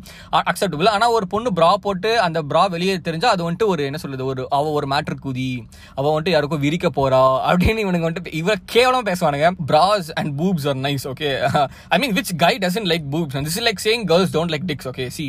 அக்செப்டபிள் 0.51 0.89
ஆனால் 0.93 1.13
ஒரு 1.17 1.25
பொண்ணு 1.33 1.49
ப்ரா 1.59 1.69
போட்டு 1.85 2.11
அந்த 2.25 2.41
ப்ரா 2.51 2.63
வெளியே 2.75 2.95
தெரிஞ்சால் 3.07 3.33
அது 3.35 3.43
வந்துட்டு 3.47 3.67
ஒரு 3.73 3.83
என்ன 3.89 3.99
சொல்லுது 4.03 4.25
ஒரு 4.31 4.41
அவள் 4.57 4.75
ஒரு 4.79 4.87
மேட்ரு 4.93 5.17
குதி. 5.25 5.49
அவள் 5.97 6.11
வந்துட்டு 6.13 6.33
யாருக்கும் 6.35 6.63
விரிக்க 6.65 6.89
போறா 6.97 7.21
அப்படின்னு 7.51 7.83
இவனுங்க 7.85 8.07
வந்துட்டு 8.09 8.33
இவ 8.41 8.55
கேவலம் 8.75 9.07
பேசுவானுங்க. 9.09 9.49
Bras 9.71 10.09
and 10.21 10.33
boobs 10.41 10.67
are 10.71 10.79
nice 10.87 11.05
okay 11.13 11.29
I 11.93 11.99
mean 12.03 12.15
which 12.19 12.33
guy 12.45 12.53
doesn't 12.65 12.89
like 12.93 13.07
boobs 13.15 13.37
and 13.37 13.47
this 13.49 13.59
is 13.61 13.67
like 13.69 13.83
saying 13.87 14.07
girls 14.13 14.33
don't 14.37 14.53
like 14.55 14.67
dicks 14.71 14.89
okay 14.93 15.07
see 15.19 15.27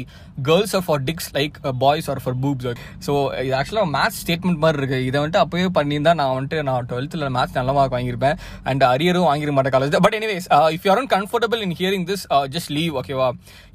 girls 0.48 0.74
are 0.80 0.86
for 0.88 1.04
dicks 1.10 1.30
like 1.38 1.54
boys 1.84 2.10
are 2.14 2.22
for 2.24 2.38
boobs 2.44 2.68
okay 2.72 2.84
so 3.08 3.12
இது 3.46 3.54
ஆக்சுவலாக 3.60 3.88
maths 3.96 4.20
statement 4.24 4.62
மாதிரி 4.64 4.80
இருக்கு. 4.82 5.00
இதை 5.10 5.16
வந்துட்டு 5.20 5.42
அப்பயே 5.44 5.70
பண்ணியிருந்தா 5.80 6.14
நான் 6.22 6.34
வந்துட்டு 6.38 6.58
நான் 6.70 6.90
டுவெல்த்தில் 6.92 7.28
மேத்ஸ் 7.38 7.58
நல்லா 7.60 7.88
மார்க் 7.90 7.96
வாங்கியிருப்பேன். 7.96 8.36
அண்ட் 8.70 8.82
அரியரும் 8.92 9.26
வாங்கிருக்க 9.28 9.56
மாட்டேன் 9.58 9.74
college 9.76 9.96
but 10.06 10.16
anyways 10.18 10.46
if 10.76 10.84
you 10.86 10.90
are 10.94 11.00
comfortable 11.16 11.60
in 11.66 11.74
hearing 11.80 12.06
this 12.10 12.24
just 12.54 12.70
leave 12.78 12.92
ஓகேவா 13.00 13.28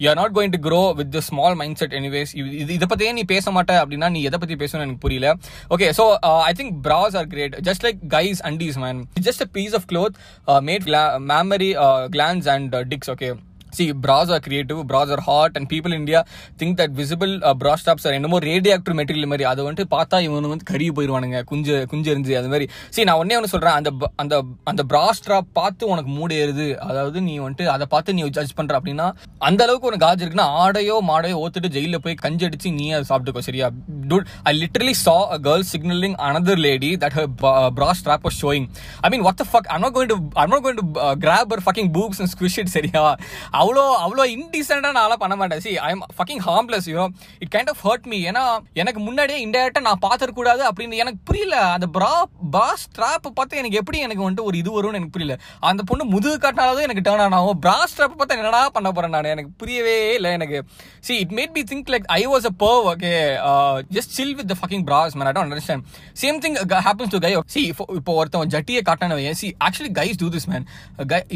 you 0.04 0.10
are 0.12 0.20
not 0.22 0.36
going 0.38 0.54
to 0.56 0.62
grow 0.68 0.82
with 1.00 1.12
the 1.18 1.22
small 1.30 1.58
mindset 1.82 1.96
anyways 2.00 2.34
இது 2.42 2.74
இதை 2.78 2.88
பற்றியே 2.94 3.12
நீ 3.20 3.24
பேச 3.34 3.52
மாட்டேன் 3.58 3.82
அப்படின்னா 3.84 4.10
நீ 4.16 4.22
எதை 4.30 4.40
பற்றி 4.44 4.58
பேசணும்னு 4.64 4.88
எனக்கு 4.88 5.04
புரியல. 5.08 5.34
Okay 5.76 5.90
so 6.00 6.06
I 6.50 6.54
think 6.62 6.76
bras 6.88 7.18
are 7.22 7.28
great 7.34 7.58
just 7.70 7.86
like 7.88 8.00
guys 8.18 8.42
undies 8.52 8.80
man 8.86 9.02
just 9.28 9.46
a 9.48 9.50
piece 9.58 9.76
of 9.80 9.88
cloth 9.92 10.16
made 10.70 10.88
mammary 11.34 11.72
glands 12.16 12.50
and 12.56 12.76
dicks 12.94 13.12
okay 13.16 13.30
See, 13.75 13.88
bras 14.06 14.30
are 14.30 14.42
creative, 14.42 14.80
bras 14.86 15.10
are 15.10 15.22
hot, 15.22 15.51
and 15.56 15.68
people 15.68 15.92
in 15.92 16.00
India 16.00 16.19
think 16.57 16.77
that 16.77 16.92
visible 16.94 17.33
uh, 17.42 17.54
bra 17.56 17.74
straps 17.75 18.04
are 18.06 18.13
என்னமோ 18.18 18.38
radioactive 18.45 18.95
material 19.00 19.30
மாதிரி 19.31 19.45
அதை 19.50 19.62
வந்துட்டு 19.66 19.86
பார்த்தா 19.94 20.18
இவங்க 20.25 20.50
வந்து 20.51 20.68
கறி 20.69 20.86
போயிடுவானுங்க 20.98 21.39
குஞ்சு 21.50 21.75
குஞ்சு 21.92 22.10
இருந்து 22.12 22.38
அது 22.39 22.50
மாதிரி 22.51 22.66
சரி 22.94 23.06
நான் 23.10 23.22
ஒன்னே 23.22 23.38
ஒன்று 23.39 23.51
சொல்கிறேன் 23.54 23.77
அந்த 23.80 23.89
அந்த 24.24 24.36
அந்த 24.72 24.81
பிரா 24.92 25.04
ஸ்ட்ராப் 25.18 25.50
பார்த்து 25.60 25.89
உனக்கு 25.94 26.12
மூடு 26.18 26.36
ஏறுது 26.44 26.68
அதாவது 26.89 27.18
நீ 27.27 27.33
வந்துட்டு 27.44 27.66
அதை 27.75 27.88
பார்த்து 27.94 28.16
நீ 28.18 28.24
ஜட்ஜ் 28.38 28.56
பண்ணுற 28.60 28.80
அப்படின்னா 28.80 29.07
அந்த 29.48 29.62
அளவுக்கு 29.66 29.89
உனக்கு 29.89 30.06
காஜ் 30.06 30.24
இருக்குன்னா 30.24 30.48
ஆடையோ 30.63 30.95
மாடையோ 31.10 31.39
ஓத்துட்டு 31.44 31.74
ஜெயிலில் 31.75 32.04
போய் 32.06 32.18
கஞ்சி 32.24 32.45
அடிச்சு 32.50 32.71
நீ 32.80 32.88
அதை 32.98 33.06
சாப்பிட்டுக்கோ 33.12 33.44
சரியா 33.50 33.69
dude 34.12 34.30
I 34.51 34.54
literally 34.62 34.95
saw 35.04 35.18
a 35.36 35.39
girl 35.48 35.66
signaling 35.74 36.18
another 36.30 36.63
lady 36.68 36.92
that 37.04 37.18
her 37.19 37.30
bra 37.80 37.89
strap 38.00 38.25
was 38.30 38.39
showing 38.44 38.68
I 39.06 39.12
mean 39.16 39.25
what 39.28 39.45
fuck 39.51 39.69
I 39.75 39.80
not 39.83 39.95
going 39.98 40.12
to 40.13 40.19
I 40.42 40.48
not 40.54 40.66
going 40.66 40.81
to 40.81 40.88
grab 41.25 41.51
her 41.56 41.66
fucking 41.68 41.92
boobs 41.98 42.21
and 42.21 42.33
squish 42.36 42.60
சரியா 42.75 43.04
அவ்வளோ 43.66 43.84
அவ்வளோ 44.06 44.26
இன்டீசெண்டா 44.36 44.92
நான் 44.98 45.22
பண்ண 45.24 45.36
மாட்டேன். 45.42 45.62
See 45.66 45.72
I 45.88 45.90
am 45.96 46.04
fucking 46.18 46.44
harmless 46.48 46.88
you 46.94 47.06
it 47.44 47.52
kind 47.56 47.72
of 47.74 47.82
hurt 47.88 48.08
me 48.12 48.20
ஏன்னா 48.30 48.44
எனக்கு 48.82 49.02
முன்னாடியே 49.08 49.38
இன்டெரக்டாக 49.46 49.86
நான் 49.90 50.02
பார்த்துருக்கூடாது 50.08 50.64
அப்படின்னு 50.70 51.02
எனக்கு 51.04 51.19
புரியல. 51.30 51.57
அந்த 51.76 51.88
பிரா 51.98 52.12
பிரா 52.56 52.68
ஸ்ட்ராப் 52.84 53.30
பார்த்து 53.40 53.62
எனக்கு 53.62 53.80
எப்படி 53.81 54.00
எனக்கு 54.07 54.24
வந்துட்டு 54.26 54.48
ஒரு 54.50 54.57
இது 54.62 54.72
வரும்னு 54.78 55.00
எனக்கு 55.00 55.16
புரியல. 55.18 55.38
அந்த 55.72 55.84
பொண்ணு 55.92 56.06
முதுகு 56.16 56.38
காட்டினாலும் 56.45 56.86
எனக்கு 56.88 57.06
டேர்ன் 57.07 57.24
ஆன் 57.26 57.38
ஆகும். 57.40 57.62
பிரா 57.66 57.78
ஸ்ட்ராப் 57.92 58.18
பார்த்தா 58.19 58.38
என்னடா 58.42 58.62
பண்ண 58.78 58.88
போகிறேன் 58.92 59.14
நான்? 59.16 59.31
எனக்கு 59.36 59.52
புரியவே 59.64 59.95
இல்லை 60.18 60.31
எனக்கு. 60.40 60.60
See 61.07 61.14
it 61.24 61.34
made 61.40 61.54
me 61.57 61.64
think 61.72 61.90
like 61.95 62.07
I 62.19 62.22
was 62.34 62.48
a 62.52 62.54
perv 62.64 62.86
okay 62.94 63.14
just 63.98 64.14
chill 64.18 64.36
with 64.40 64.50
the 64.52 64.57
fucking 64.62 64.86
bros 64.90 65.16
man 65.19 65.30
I 65.31 65.34
don't 65.38 65.50
understand 65.50 65.86
same 66.24 66.40
thing 66.45 66.57
happens 66.88 67.14
to 67.16 67.22
guy 67.26 67.31
see 67.56 67.64
இப்போ 68.00 68.12
ஒருத்தவன் 68.19 68.52
ஜட்டியை 68.56 68.81
காட்டான 68.90 69.19
see 69.42 69.50
actually 69.68 69.92
guys 70.00 70.19
do 70.24 70.30
this 70.36 70.48
man 70.54 70.66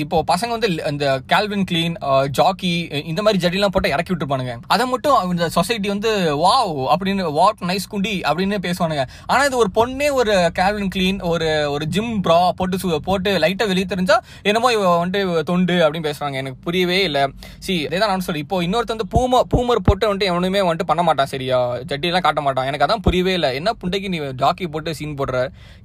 இப்போ 0.03 0.17
பசங்க 0.33 0.51
வந்து 0.57 0.69
அந்த 0.91 1.05
Calvin 1.33 1.65
clean 1.71 1.95
Jackie 2.39 2.71
இந்த 3.11 3.21
மாதிரி 3.25 3.41
ஜட்டிலாம் 3.45 3.73
போட்டு 3.75 3.93
இறக்கி 3.95 4.11
விட்டுருப்பானுங்க. 4.11 4.53
அதை 4.73 4.85
மட்டும் 4.93 5.31
இந்த 5.33 5.47
சொசைட்டி 5.57 5.89
வந்து 5.93 6.11
வாவ் 6.43 6.73
அப்படின்னு 6.93 7.25
வாட் 7.39 7.63
நைஸ் 7.69 7.89
குண்டி 7.93 8.15
அப்படின்னு 8.29 8.59
பேசுவானுங்க. 8.67 9.05
ஆனால் 9.31 9.47
இது 9.49 9.59
ஒரு 9.63 9.71
பொண்ணே 9.79 10.09
ஒரு 10.19 10.35
கால்வின் 10.59 10.91
கிளீன் 10.95 11.19
ஒரு 11.31 11.49
ஒரு 11.75 11.87
ஜிம் 11.95 12.13
ப்ரா 12.27 12.39
போட்டு 12.59 12.99
போட்டு 13.09 13.31
லைட்டாக 13.45 13.69
வெளியே 13.71 13.87
தெரிஞ்சா 13.93 14.17
என்னமோ 14.49 14.71
இவ 14.77 14.83
வந்துட்டு 15.01 15.43
தொண்டு 15.49 15.75
அப்படின்னு 15.85 16.07
பேசுறாங்க. 16.09 16.35
எனக்கு 16.43 16.59
புரியவே 16.67 16.99
இல்லை. 17.09 17.23
சி 17.65 17.73
இதே 17.87 17.99
தான் 18.01 18.11
நான் 18.13 18.25
சொல்லி 18.27 18.43
இப்போ 18.45 18.57
இன்னொருத்த 18.67 18.95
வந்து 18.95 19.09
பூம 19.15 19.41
பூமர் 19.53 19.83
போட்டு 19.87 20.07
வந்துட்டு 20.07 20.29
எவனுமே 20.31 20.61
வந்துட்டு 20.67 20.89
பண்ண 20.91 21.01
மாட்டான். 21.07 21.31
சரியா? 21.33 21.59
ஜட்டிலாம் 21.91 22.25
காட்ட 22.27 22.41
மாட்டான். 22.45 22.67
எனக்கு 22.69 22.85
அதான் 22.87 23.03
புரியவே 23.07 23.33
இல்லை. 23.37 23.51
என்ன 23.59 23.73
புண்டைக்கு 23.81 24.11
நீ 24.13 24.19
ஜாக்கி 24.43 24.67
போட்டு 24.73 24.95
சீன் 24.99 25.17
போடுற? 25.19 25.39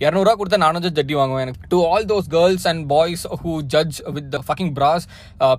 இரநூறுவா 0.04 0.35
கொடுத்தா 0.40 0.59
நானும் 0.64 0.85
ஜட்டி 0.99 1.14
வாங்குவேன். 1.21 1.45
எனக்கு 1.47 1.71
to 1.75 1.81
all 1.90 2.07
those 2.12 2.28
girls 2.37 2.66
and 2.71 2.83
boys 2.93 3.25
who 3.43 3.52
judge 3.75 3.99
with 4.16 4.31
the 4.35 4.40
fucking 4.47 4.73
bros 4.78 5.07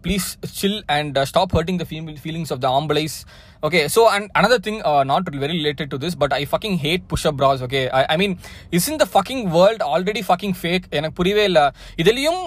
please 0.06 0.28
chill 0.60 0.76
and 0.88 1.18
uh, 1.18 1.26
stop 1.26 1.52
hurting 1.52 1.78
the 1.78 1.86
feelings 2.26 2.50
of 2.56 2.62
the 2.62 2.70
ambulance 2.80 3.26
okay 3.68 3.84
so 3.88 4.02
and 4.10 4.26
another 4.40 4.60
thing 4.60 4.78
uh, 4.90 5.04
not 5.04 5.24
very 5.44 5.56
related 5.60 5.88
to 5.92 5.98
this 5.98 6.14
but 6.14 6.32
i 6.34 6.44
fucking 6.46 6.76
hate 6.78 7.04
push-up 7.08 7.36
bras 7.38 7.62
okay? 7.62 7.84
I, 7.90 8.02
I 8.14 8.18
mean 8.18 8.38
isn't 8.72 8.98
the 8.98 9.08
fucking 9.16 9.50
world 9.50 9.82
already 9.94 10.22
fucking 10.22 10.54
fake? 10.64 10.86
எனக்கு 10.98 11.18
புரியவே 11.20 11.44
இல்லை. 11.50 11.64
இதுலேயும் 12.02 12.42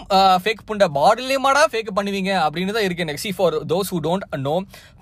fake 0.44 0.62
uh, 0.62 0.66
புண்ட 0.68 0.86
பாடிலேயுமாடா 0.98 1.62
fake 1.72 1.90
பண்ணுவீங்க 1.98 2.30
அப்படின்னு 2.44 2.76
தான் 2.76 2.86
இருக்கு 2.86 3.04
எனக்கு 3.06 3.24
see 3.24 3.32
for 3.38 3.56
those 3.72 3.90
who 3.94 3.98
don't 4.06 4.24
know 4.48 4.54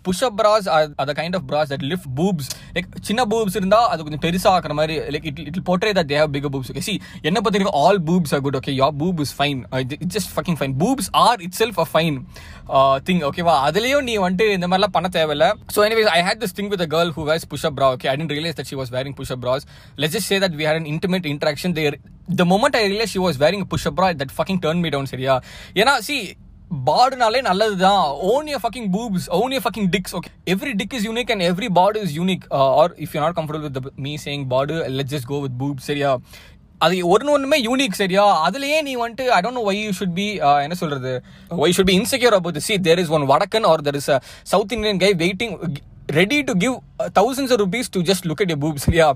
push up 0.06 0.36
bras 0.40 0.66
are 1.02 1.12
kind 1.20 1.36
of 1.38 1.46
bras 1.50 1.70
that 1.72 1.86
lift 1.92 2.10
boobs 2.18 2.50
like 2.76 2.90
சின்ன 3.08 3.20
பூப்ஸ் 3.32 3.56
இருந்தா 3.60 3.80
அது 3.92 4.06
கொஞ்சம் 4.06 4.24
பெருசா 4.26 4.50
ஆக்கிற 4.56 4.74
மாதிரி 4.80 4.96
like 5.14 5.26
it 5.30 5.40
it 5.48 5.62
portray 5.70 5.92
that 5.98 6.10
they 6.14 6.22
have 6.24 6.50
boobs 6.56 6.70
okay 6.74 6.84
see 6.88 6.94
என்ன 7.30 7.40
பத்தி 7.46 7.64
all 7.82 8.00
boobs 8.10 8.34
are 8.36 8.44
good 8.46 8.58
okay 8.60 8.74
yeah 8.82 8.90
boob 9.02 9.20
is 9.26 9.34
fine 9.40 9.60
it 9.82 9.94
just 10.16 10.32
fucking 10.36 10.58
fine 10.60 10.76
boobs 10.84 11.10
are 11.26 11.40
itself 11.62 11.80
a 11.84 11.88
fine 11.92 12.18
thing 13.08 13.22
ஓகேவா 13.30 13.56
அதுலேயும் 13.66 14.06
நீ 14.08 14.14
வந்துட்டு 14.18 14.46
இந்த 14.58 14.66
மாதிரிலாம் 14.70 14.94
பண்ண 14.96 15.08
தேவையில்ல. 15.16 15.46
ஸோ 15.74 15.80
எனவே 15.88 16.05
anyways 16.06 16.24
i 16.24 16.28
had 16.28 16.40
this 16.40 16.52
thing 16.52 16.68
with 16.68 16.80
a 16.80 16.86
girl 16.86 17.10
who 17.10 17.24
wears 17.24 17.44
push-up 17.44 17.74
bra 17.74 17.90
okay 17.90 18.08
i 18.08 18.16
didn't 18.16 18.30
realize 18.30 18.54
that 18.54 18.66
she 18.66 18.76
was 18.76 18.90
wearing 18.90 19.14
push-up 19.14 19.40
bras 19.40 19.66
let's 19.96 20.12
just 20.12 20.26
say 20.26 20.38
that 20.38 20.52
we 20.52 20.64
had 20.64 20.76
an 20.76 20.86
intimate 20.86 21.26
interaction 21.26 21.72
there 21.72 21.94
the 22.30 22.44
moment 22.44 22.74
i 22.76 22.86
realized 22.86 23.10
she 23.10 23.18
was 23.18 23.38
wearing 23.38 23.60
a 23.60 23.66
push-up 23.66 23.94
bra 23.94 24.12
that 24.14 24.30
fucking 24.30 24.60
turned 24.60 24.82
me 24.82 24.90
down 24.90 25.06
சரியா 25.06 25.36
ஏன்னா 25.76 25.94
see 26.00 26.20
பாடுனாலே 26.86 27.40
நல்லதுதான் 27.48 28.00
own 28.30 28.48
your 28.52 28.62
fucking 28.62 28.88
boobs 28.94 29.26
own 29.38 29.52
your 29.54 29.62
fucking 29.64 29.88
dicks 29.92 30.14
okay 30.18 30.30
every 30.54 30.72
dick 30.80 30.94
is 30.98 31.04
unique 31.08 31.30
and 31.34 31.44
every 31.50 31.68
bod 31.78 31.98
is 32.06 32.14
unique 32.18 32.44
or 32.80 32.92
if 33.04 33.12
you 33.16 33.20
not 33.24 33.36
comfortable 33.38 33.64
with 33.68 33.98
me 34.06 34.12
saying 34.24 34.44
bod 34.52 34.76
let 34.96 35.10
just 35.14 35.28
go 35.32 35.38
with 35.44 35.56
boob 35.60 35.84
சரியா 35.88 36.10
அது 36.80 36.96
ஒன்று 37.12 37.32
ஒன்றுமே 37.34 37.58
unique 37.68 37.98
சரியா 38.00 38.24
அதுலயே 38.46 38.78
நீ 38.88 38.94
வந்துட்டு 39.02 39.26
I 39.36 39.40
don't 39.44 39.58
know 39.60 39.64
why 39.70 39.80
you 39.84 39.92
should 39.98 40.16
be 40.18 40.26
என்ன 40.64 40.76
சொல்றது 40.82 41.12
why 41.64 41.74
should 41.76 41.90
be 41.90 41.96
insecure 42.00 42.36
about 42.40 42.58
see 42.66 42.76
there 42.88 43.02
is 43.04 43.12
one 43.18 43.26
Vadakkan 43.32 43.68
or 43.70 43.84
there 43.86 43.98
is 44.00 44.10
south 44.52 44.74
Indian 44.76 45.00
guy 45.04 45.12
waiting 45.22 45.54
ready 46.08 46.38
to 46.40 46.52
give 46.52 46.74
thousands 47.18 47.52
of 47.54 47.60
rupees 47.64 47.90
to 47.96 48.02
just 48.10 48.26
look 48.30 48.42
at 48.44 48.52
your 48.52 48.62
boobs 48.64 48.86
yeah 49.00 49.08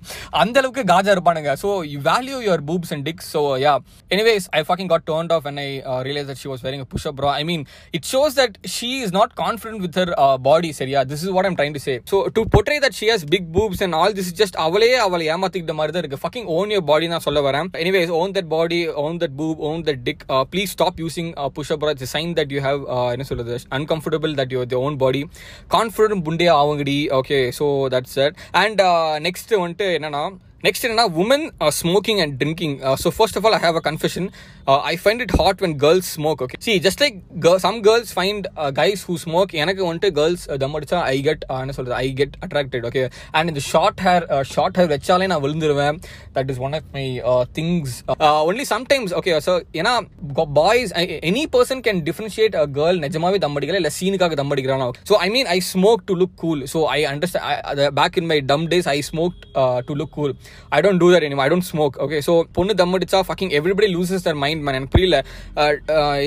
அந்த 0.42 0.56
அளவுக்கு 0.62 0.84
காஜா 0.92 1.12
இருப்பானுங்க. 1.16 1.52
So 1.62 1.68
you 1.92 1.98
value 2.10 2.38
your 2.46 2.64
boobs 2.70 2.92
and 2.96 3.04
dicks 3.08 3.28
so 3.34 3.42
yeah 3.64 3.74
anyways 4.16 4.46
I 4.58 4.62
fucking 4.68 4.90
got 4.92 5.06
turned 5.10 5.34
off 5.36 5.46
and 5.50 5.62
I 5.64 5.68
realise 6.08 6.28
that 6.30 6.40
she 6.42 6.50
was 6.52 6.64
wearing 6.68 6.84
push 6.94 7.06
up 7.10 7.16
bro 7.20 7.30
I 7.40 7.42
mean 7.50 7.64
it 7.98 8.08
shows 8.12 8.36
that 8.40 8.56
she 8.76 8.90
is 9.04 9.14
not 9.18 9.34
confident 9.42 9.82
with 9.86 9.98
her 10.02 10.12
body 10.48 10.72
சரியா? 10.80 11.02
This 11.12 11.24
is 11.26 11.34
what 11.38 11.48
I'm 11.50 11.58
trying 11.60 11.76
to 11.78 11.82
say 11.88 11.96
so 12.12 12.18
to 12.38 12.44
portray 12.56 12.78
that 12.86 12.98
she 13.00 13.08
has 13.12 13.26
big 13.34 13.48
boobs 13.58 13.82
and 13.86 13.98
all 14.00 14.16
this 14.20 14.32
just 14.42 14.58
அவளே 14.66 14.90
அவளை 15.06 15.26
ஏமாத்திக்கிட்ட 15.34 15.76
மாதிரி 15.80 15.94
தான் 15.96 16.04
இருக்கு. 16.04 16.20
Fucking 16.24 16.48
own 16.58 16.72
your 16.74 16.88
body 16.92 17.08
நான் 17.14 17.24
சொல்ல 17.28 17.42
வரேன். 17.48 17.70
Anyways 17.84 18.12
own 18.20 18.34
that 18.38 18.50
body 18.54 18.80
own 19.04 19.18
that 19.24 19.36
boob 19.40 19.62
own 19.70 19.82
that 19.88 20.02
dick 20.08 20.24
please 20.52 20.72
stop 20.76 21.00
using 21.04 21.30
push 21.58 21.72
up 21.76 21.88
it's 21.92 22.12
sign 22.16 22.34
that 22.40 22.54
you 22.56 22.62
have 22.68 22.80
என்ன 23.14 23.26
சொல்றது 23.30 23.56
uncomfortable 23.80 24.34
that 24.42 24.54
you 24.56 24.80
own 24.86 24.98
body 25.04 25.22
confident 25.76 26.24
புண்டே 26.28 26.48
ஆவங்கடி. 26.60 26.98
Okay 27.20 27.40
so 27.58 27.66
that's 27.90 28.16
that 28.16 28.36
and 28.50 28.82
next 29.26 29.54
வந்துட்டு 29.62 29.88
என்னன்னா 29.96 30.24
next 30.64 30.84
என்னன்னா 30.86 31.04
women 31.22 31.44
smoking 31.78 32.18
and 32.22 32.34
drinking 32.40 32.74
so 33.02 33.08
first 33.08 33.36
of 33.36 33.44
all 33.44 33.54
I 33.54 33.60
have 33.62 33.76
a 33.76 33.82
confession 33.86 34.26
I 34.66 34.98
find 35.04 35.20
it 35.20 35.30
hot 35.30 35.60
when 35.60 35.76
girls 35.78 36.14
smoke 36.16 36.42
okay 36.42 36.56
see 36.58 36.72
just 36.78 37.00
like 37.00 37.16
some 37.58 37.82
girls 37.82 38.14
find 38.16 38.46
guys 38.72 39.02
who 39.08 39.14
smoke 39.16 39.54
எனக்கு 39.54 39.82
வந்துட்டு 39.86 40.10
girls 40.10 40.44
தம் 40.58 40.74
அடிச்சா 40.74 40.98
I 41.04 41.22
get 41.22 41.44
என்ன 41.60 41.72
சொல்றது 41.72 41.94
I 41.94 42.12
get 42.12 42.34
attracted 42.40 42.84
okay 42.84 43.08
and 43.32 43.48
இந்த 43.48 43.60
short 43.60 44.00
hair 44.00 44.26
short 44.42 44.76
hair 44.76 44.90
வச்சாலே 44.94 45.26
நான் 45.26 45.42
விழுந்துருவேன். 45.42 45.98
That 46.34 46.50
is 46.50 46.58
one 46.58 46.72
of 46.72 46.88
my 46.92 47.04
things 47.52 47.94
only 48.42 48.66
sometimes 48.74 49.14
okay 49.14 49.40
so 49.40 49.54
ஏன்னா 49.72 49.94
boys 50.60 50.92
any 51.30 51.44
person 51.56 51.80
can 51.80 52.02
differentiate 52.04 52.54
a 52.54 52.66
girl 52.78 52.98
நிஜமாவே 52.98 53.38
தம் 53.38 53.56
அடிக்கல 53.56 53.74
இல்லை 53.74 53.90
சீனுக்காக 54.00 54.34
தம் 54.34 54.50
அடிக்கிறானா? 54.50 54.90
So 55.10 55.12
I 55.12 55.30
mean 55.30 55.46
I 55.46 55.58
smoke 55.72 56.04
to 56.04 56.16
look 56.16 56.34
cool 56.34 56.62
so 56.74 56.84
I 56.84 57.00
understand 57.04 57.94
back 57.94 58.16
in 58.16 58.26
my 58.26 58.40
dumb 58.40 58.68
days 58.68 58.88
I 58.88 59.00
smoke 59.00 59.36
to 59.86 59.94
look 59.94 60.14
cool 60.18 60.34
I 60.76 60.80
don't 60.86 61.02
do 61.04 61.08
that 61.14 61.26
anymore. 61.28 61.46
I 61.46 61.50
don't 61.52 61.68
smoke 61.70 61.96
okay 62.06 62.18
so 62.28 62.34
பொண்ணு 62.58 62.74
தம் 62.80 62.94
அடிச்சா 62.98 63.20
fucking 63.28 63.52
everybody 63.58 63.88
loses 63.96 64.24
their 64.28 64.38
mind 64.44 64.62
man 64.66 64.76
எனக்கு 64.78 64.94
புரியல. 64.96 65.18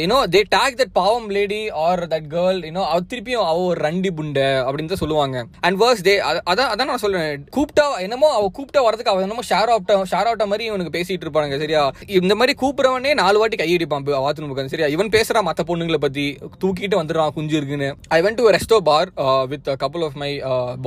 You know 0.01 0.19
they 0.35 0.41
take 0.55 0.77
that 0.81 0.93
பாவம் 0.99 1.27
lady 1.37 1.61
or 1.85 2.03
that 2.13 2.27
girl 2.35 2.59
you know 2.69 2.83
அவ 2.91 2.99
திருப்பியும் 3.13 3.45
அவ 3.49 3.61
ஒரு 3.71 3.79
ரண்டி 3.87 4.11
புண்டை 4.19 4.47
அப்படின்னு 4.65 4.93
தான் 4.93 5.03
சொல்லுவாங்க. 5.03 5.37
அண்ட் 5.67 5.79
வர்ஸ் 5.83 6.03
தே 6.09 6.15
அதான் 6.51 6.69
அதான் 6.73 6.89
நான் 6.91 7.03
சொல்றேன். 7.05 7.45
கூப்பிட்டா 7.57 7.85
என்னமோ 8.07 8.29
அவ 8.37 8.45
கூப்பிட்டா 8.57 8.83
வரதுக்கு 8.87 9.13
அவ 9.13 9.25
என்னமோ 9.27 9.45
ஷேர் 9.51 9.71
ஆஃப்டா 9.75 9.97
ஷேர் 10.13 10.29
ஆஃப்டா 10.31 10.47
மாதிரி 10.53 10.67
இவனுக்கு 10.71 10.95
பேசிட்டு 10.97 11.25
இருப்பாங்க 11.25 11.59
சரியா? 11.63 11.83
இந்த 12.19 12.33
மாதிரி 12.39 12.53
கூப்பிடுறவனே 12.63 13.13
நாலு 13.23 13.39
வாட்டி 13.41 13.57
கையடிப்பான் 13.61 14.07
வாத்ரூமுக்கு 14.25 14.71
சரியா? 14.73 14.87
இவன் 14.95 15.11
பேசுறா 15.15 15.41
மற்ற 15.49 15.63
பொண்ணுங்களை 15.69 15.99
பத்தி 16.05 16.25
தூக்கிட்டு 16.63 16.99
வந்துடுறான் 16.99 17.33
குஞ்சு 17.37 17.55
இருக்குன்னு. 17.59 17.89
I 18.17 18.19
went 18.25 18.39
to 18.41 18.45
resto 18.57 18.77
bar 18.89 19.09
with 19.51 19.69
couple 19.83 20.05
of 20.07 20.17
my 20.23 20.31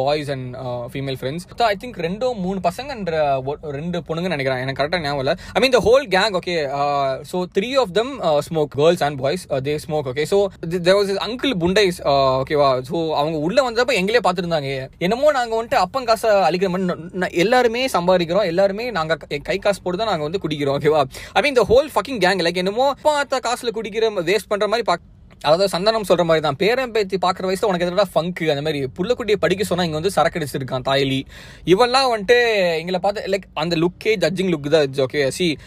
boys 0.01 0.31
and 0.35 0.49
female 0.93 1.19
friends 1.21 1.47
I 1.73 1.75
think 1.85 1.99
ரெண்டோ 2.07 2.29
மூணு 2.45 2.59
பசங்கன்ற 2.69 3.15
ரெண்டு 3.79 3.99
பொண்ணுங்க 4.09 4.31
நினைக்கிறேன். 4.35 4.63
எனக்கு 4.65 4.81
கரெக்டாக 4.81 5.03
ஞாபகம் 5.07 5.23
இல்லை. 5.25 5.35
I 5.57 5.61
mean 5.65 5.75
the 5.77 5.81
whole 5.89 6.07
gang 6.17 6.37
okay 6.41 6.57
so 7.31 7.39
three 7.59 7.71
of 7.83 7.93
them 7.99 8.13
smoke 8.49 8.73
girls 8.79 9.05
and 9.09 9.21
boys 9.25 9.45
they 9.69 9.75
smoke 9.87 10.09
okay 10.13 10.27
so 10.33 10.39
there 10.75 10.99
was 10.99 11.13
uncle 11.29 11.55
புண்டைஸ் 11.65 12.01
ஓகேவா 12.43 12.71
ஸோ 12.91 12.97
அவங்க 13.21 13.37
உள்ள 13.49 13.59
வந்தப்ப 13.69 13.99
எங்களே 14.03 14.23
பார்த்துருந்தாங்க. 14.29 14.71
என்னமோ 15.09 15.33
நாங்கள் 15.39 15.59
வந்துட்டு 15.59 15.81
அப்பன் 15.85 16.09
காசை 16.11 16.31
அழிக்கிற 16.49 16.71
மாதிரி 16.75 17.43
எல்லாருமே 17.45 17.85
சம்பாதிக்கிறோம். 17.97 18.49
எல்லாருமே 18.53 18.87
நாங்கள் 19.01 19.43
கை 19.51 19.59
காசு 19.67 19.83
போட்டு 19.83 20.01
தான் 20.03 20.13
நாங்கள் 20.13 20.29
வந்து 20.29 20.43
குடிக்கிறோம் 20.45 20.79
ஓகேவா 20.81 21.03
I 21.39 21.43
mean 21.47 21.59
the 21.61 21.65
whole 21.73 21.91
fucking 21.97 22.23
gang 22.27 22.45
like 22.49 22.63
என்னமோ 22.65 22.89
பார்த்த 23.09 23.45
காசில் 23.49 23.77
குடிக்கிற 23.79 24.15
வேஸ்ட் 24.31 24.51
பண்ணுற 24.53 24.69
மாதிரி 24.73 24.87
பார்க்க 24.93 25.15
அதாவது 25.43 25.69
சந்தனம் 25.69 26.07
சொல்ற 26.09 26.25
மாதிரி 26.25 26.45
தான். 26.45 26.57
பேரன் 26.57 26.93
பேத்தி 26.93 27.17
பாக்குற 27.17 27.45
வயசுல 27.49 27.65
உனக்கு 27.65 27.87
எதிராக 27.87 28.09
ஃபங்கு 28.15 28.51
அந்த 28.51 28.63
மாதிரி 28.63 28.87
புள்ளக்குட்டியை 28.99 29.35
படிக்க 29.35 29.65
சொன்னா 29.65 29.85
இங்க 29.85 29.97
வந்து 29.97 30.11
சரக்கு 30.11 30.39
அடிச்சிருக்கான் 30.39 30.87
தாயலி. 30.89 31.21
இவெல்லாம் 31.65 32.09
வந்துட்டு 32.15 32.39
எங்களை 32.79 33.01
பார்த்து 33.01 33.31
லைக் 33.33 33.47
அந்த 33.55 33.77
லுக்கே 33.77 34.15
ஜட்ஜிங் 34.25 34.53
லுக் 34.53 34.69
தான் 34.69 35.07
ஓகே 35.07 35.29
சி 35.29 35.59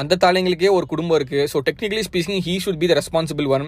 அந்த 0.00 0.16
தாளைங்களுக்கே 0.16 0.68
ஒரு 0.68 0.86
குடும்பம் 0.86 1.16
இருக்குது 1.18 1.48
so 1.52 1.58
technically 1.66 2.04
speaking 2.06 2.42
he 2.46 2.54
should 2.58 2.78
be 2.78 2.86
the 2.86 2.94
responsible 3.00 3.46
one 3.46 3.64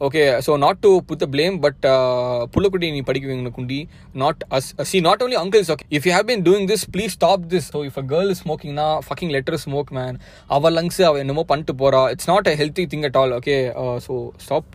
okay 0.00 0.22
so 0.46 0.52
not 0.56 0.80
to 0.80 0.90
put 1.08 1.24
blame 1.32 1.56
but 1.60 1.82
புள்ளக்குட்டி 2.54 2.90
நீ 2.90 3.00
படிக்குவீங்க 3.00 3.52
குண்டி. 3.58 3.80
Not 4.14 4.42
us 4.48 4.68
see 4.82 5.00
not 5.00 5.22
only 5.22 5.38
uncles 5.42 5.70
okay 5.70 5.86
if 5.90 6.06
you 6.06 6.12
have 6.12 6.26
been 6.26 6.44
doing 6.44 6.68
this 6.68 6.84
please 6.90 7.12
stop 7.12 7.44
this 7.48 7.68
so 7.74 7.80
if 7.84 7.98
a 7.98 8.04
girl 8.12 8.32
ஸ்மோக்கிங்னா 8.34 8.88
fucking 9.06 9.30
let her 9.30 9.58
smoke 9.58 9.92
man 9.92 10.18
our 10.48 10.72
lungs 10.72 11.00
அவள் 11.00 11.20
என்னமோ 11.20 11.44
பண்ணிட்டு 11.44 11.74
போகிறா 11.74 12.02
it's 12.10 12.28
not 12.28 12.48
a 12.48 12.54
healthy 12.54 12.86
thing 12.86 13.04
at 13.04 13.16
all 13.16 13.32
okay 13.32 13.56
so 14.06 14.14
stop 14.36 14.70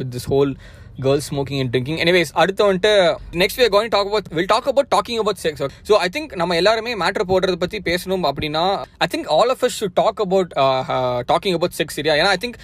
with 0.00 0.12
this 0.16 0.28
whole 0.28 0.52
girls 1.00 1.32
smoking 1.32 1.60
and 1.60 1.72
drinking 1.76 1.98
anyways 1.98 2.32
அடுத்து 2.34 2.72
வந்துட்டு 2.72 2.92
next 3.32 3.56
we 3.56 3.66
going 3.66 3.88
talk 3.88 4.06
about 4.06 4.28
will 4.32 4.46
talk 4.46 4.66
about 4.66 4.88
talking 4.88 5.18
about 5.18 5.36
sex 5.36 5.62
so 5.88 5.92
I 5.92 6.08
think 6.08 6.36
நம்ம 6.36 6.56
எல்லாருமே 6.56 6.94
மேட்ரு 6.94 7.26
போடுறத 7.28 7.56
பற்றி 7.56 7.80
பேசணும் 7.80 8.24
அப்படின்னா 8.24 8.84
I 8.98 9.06
think 9.10 9.26
all 9.26 9.50
of 9.50 9.64
us 9.64 9.78
should 9.80 9.94
talk 9.94 10.20
about 10.20 10.52
talking 11.26 11.54
about 11.54 11.72
sex 11.78 11.94
சரியா? 11.94 12.14
ஏன்னா 12.14 12.26
ஐ 12.26 12.36
திங்க் 12.36 12.58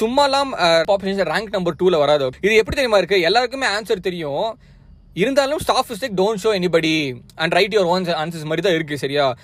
சும்மாலாம் 0.00 0.52
பாப்புலேஷன் 0.88 1.30
ரேங்க் 1.34 1.50
நம்பர் 1.50 1.76
டூவில் 1.80 1.98
வராது 1.98 2.28
இது 2.40 2.54
எப்படி 2.54 2.76
தெரியுமா 2.76 2.98
இருக்குது 2.98 3.20
எல்லாருக்குமே 3.20 3.66
ஆன்சர் 3.66 4.00
தெரியும். 4.00 4.46
இருந்தாலும் 5.16 5.58
staff 5.58 5.90
mistake 5.90 6.16
don't 6.20 6.40
show 6.44 6.50
anybody 6.54 7.22
and 7.34 7.52
write 7.52 7.74
your 7.74 7.86
owns 7.86 8.10
answers 8.14 8.44
மாதிரி 8.44 8.62
தான் 8.62 8.74
இருக்கு 8.74 8.98
சரியா? 8.98 9.34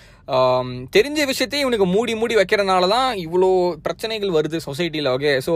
தெரிஞ்ச 0.93 1.21
விஷயத்தையும் 1.29 1.65
இவனுக்கு 1.65 1.87
மூடி 1.93 2.13
மூடி 2.21 2.35
வைக்கிறனால 2.39 2.89
தான் 2.89 3.09
இவ்வளோ 3.23 3.49
பிரச்சனைகள் 3.85 4.35
வருது 4.37 4.59
சொசைட்டியில் 4.67 5.11
okay 5.13 5.33
so 5.47 5.53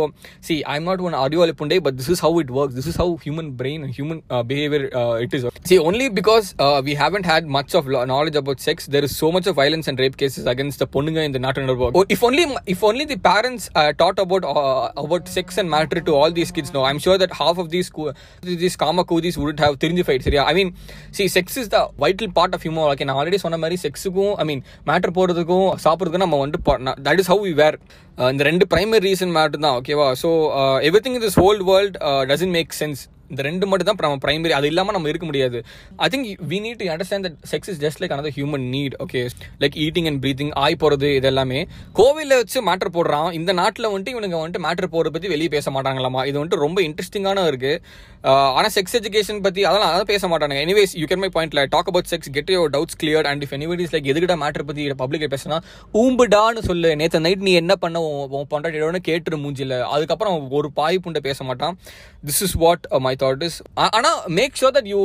see 0.46 0.56
I 0.66 0.76
am 0.76 0.88
not 0.88 1.04
one 1.06 1.16
அறிவாளி 1.20 1.54
புண்டே 1.60 1.78
but 1.84 1.96
this 2.00 2.10
is 2.14 2.22
how 2.24 2.38
it 2.44 2.52
work 2.58 2.74
this 2.76 2.88
is 2.92 2.98
how 3.02 3.14
human 3.24 3.50
brain 3.60 3.84
human 3.96 4.20
behaviour 4.50 4.86
it 5.24 5.36
is 5.38 5.46
see 5.70 5.78
only 5.88 6.08
because 6.18 6.48
we 6.86 6.94
haven't 7.02 7.28
had 7.30 7.48
much 7.56 7.74
of 7.80 7.88
knowledge 8.12 8.38
about 8.42 8.62
sex 8.66 8.88
there 8.94 9.06
is 9.08 9.16
so 9.20 9.30
much 9.36 9.48
of 9.52 9.58
violence 9.60 9.88
and 9.90 10.02
rape 10.04 10.18
cases 10.22 10.48
against 10.54 10.82
the 10.82 10.88
பொண்ணுங்க 10.94 11.24
இந்த 11.28 11.40
நாட்டு 11.44 11.76
work 11.96 12.12
if 12.16 12.24
only 12.28 12.44
if 12.74 12.84
only 12.88 13.06
the 13.12 13.18
parents 13.28 13.68
taught 13.98 14.22
about 14.24 14.46
about 15.02 15.28
sex 15.36 15.58
and 15.62 15.72
matter 15.74 16.02
to 16.08 16.14
all 16.20 16.36
these 16.38 16.54
kids 16.56 16.74
no 16.76 16.84
I'm 16.90 17.02
sure 17.04 17.20
that 17.22 17.36
half 17.40 17.60
of 17.62 17.70
these 17.74 17.90
these 18.60 18.78
காம 18.82 19.06
கூதிஸ் 19.10 19.38
would 19.40 19.52
தெரிஞ்சு 19.84 20.04
fight 20.06 20.26
சரியா? 20.26 20.44
I 20.50 20.54
mean 20.54 20.72
see 21.12 21.26
sex 21.34 21.58
is 21.60 21.70
the 21.70 21.80
vital 22.00 22.32
part 22.36 22.56
of 22.56 22.64
human 22.64 22.86
okay 22.90 23.06
நான் 23.08 23.18
already 23.20 23.40
சொன்ன 23.44 23.58
மாதிரி 23.62 23.78
செக்ஸுக்கும் 23.84 24.32
ஐ 24.36 24.44
மீன் 24.44 24.62
matter 24.86 25.14
போகிறதுக்கும் 25.14 25.68
சாப்பிட்றதுக்கும் 25.84 26.24
நம்ம 26.26 26.38
வந்துட்டு 26.38 26.94
that 27.02 27.18
is 27.18 27.30
how 27.30 27.42
we 27.42 27.54
were 27.54 27.78
இந்த 28.30 28.44
ரெண்டு 28.44 28.66
பிரைமரி 28.74 29.02
ரீசன் 29.08 29.34
மேட்டர் 29.36 29.60
தான் 29.60 29.76
ஓகேவா 29.80 30.08
so 30.22 30.30
every 30.82 31.00
thing 31.00 31.14
in 31.14 31.26
this 31.26 31.38
whole 31.38 31.64
world 31.64 31.96
doesn't 32.28 32.50
make 32.50 32.78
sense 32.78 33.02
இந்த 33.34 33.44
ரெண்டு 33.48 33.68
மட்டும் 33.70 33.90
தான் 33.90 34.00
நம்ம 34.06 34.20
பிரைமரி 34.26 34.56
அது 34.60 34.68
இல்லாமல் 34.72 34.96
நம்ம 34.98 35.08
இருக்க 35.12 35.26
முடியாது. 35.30 35.58
I 36.04 36.08
think 36.14 36.26
we 36.52 36.60
need 36.66 36.80
to 36.82 36.88
understand 36.96 37.26
that 37.28 37.38
sex 37.52 37.70
is 37.74 37.80
just 37.84 38.00
like 38.02 38.14
another 38.16 38.36
human 38.38 38.66
need 38.76 38.96
okay 39.06 39.22
like 39.64 39.76
eating 39.86 40.08
and 40.10 40.20
breathing 40.24 40.52
ஆய் 40.64 40.80
போகிறது 40.82 41.08
இது 41.18 41.28
எல்லாமே 41.32 41.60
கோவிலில் 42.00 42.38
வச்சு 42.40 42.58
மேட்டர் 42.70 42.92
போடுறான். 42.96 43.30
இந்த 43.40 43.50
நாட்டில் 43.60 43.90
வந்துட்டு 43.92 44.12
இவனுங்க 44.14 44.36
வந்துட்டு 44.40 44.62
மேட்டர் 44.66 44.90
போடுறத 44.94 45.14
பற்றி 45.16 45.30
வெளியே 45.34 45.50
பேச 45.56 45.70
மாட்டாங்களாமா? 45.76 46.22
இது 46.30 46.36
வந்துட்டு 46.40 46.60
ரொம்ப 46.66 46.78
இன்ட்ரெஸ்டிங்கான 46.88 47.46
இருக்கு. 47.50 47.72
ஆனால் 48.56 48.72
செக்ஸ் 48.76 48.96
எஜுகேஷன் 48.98 49.40
பற்றி 49.46 49.62
அதெல்லாம் 49.70 49.90
அதான் 49.94 50.10
பேச 50.12 50.28
மாட்டாங்க 50.32 50.60
எனிவேஸ் 50.66 50.92
யூ 51.00 51.06
கேன் 51.10 51.22
மை 51.24 51.30
பாயிண்ட்ல 51.36 51.62
talk 51.74 51.88
about 51.90 52.10
sex 52.12 52.30
get 52.36 52.52
your 52.56 52.70
doubts 52.76 52.98
clear 53.00 53.26
and 53.30 53.42
if 53.46 53.54
anybody 53.56 53.86
like 53.94 54.08
எதுக்கிட்ட 54.12 54.36
matter 54.42 54.66
பற்றி 54.68 54.84
பப்ளிக் 55.02 55.26
பேசினா 55.34 55.58
ஊம்புடான்னு 56.02 56.62
சொல்லு. 56.68 56.90
நேற்று 57.00 57.20
நைட் 57.26 57.44
நீ 57.48 57.54
என்ன 57.62 57.74
பண்ண 57.82 58.02
உன் 58.38 58.48
பொண்டாட்டியோட 58.52 59.00
கேட்டுரு 59.10 59.38
மூஞ்சில. 59.44 59.80
அதுக்கப்புறம் 59.94 60.36
ஒரு 60.58 60.70
பாய் 60.78 61.02
புண்டை 61.04 61.22
பேச 61.28 61.44
மாட்டான். 61.48 61.76
This 62.28 62.40
is 62.46 62.54
what 62.64 62.84
my 63.06 63.14
thought 63.22 63.44
is 63.48 63.58
ஆனால் 63.96 64.18
make 64.38 64.58
sure 64.60 64.74
that 64.76 64.90
you 64.92 65.00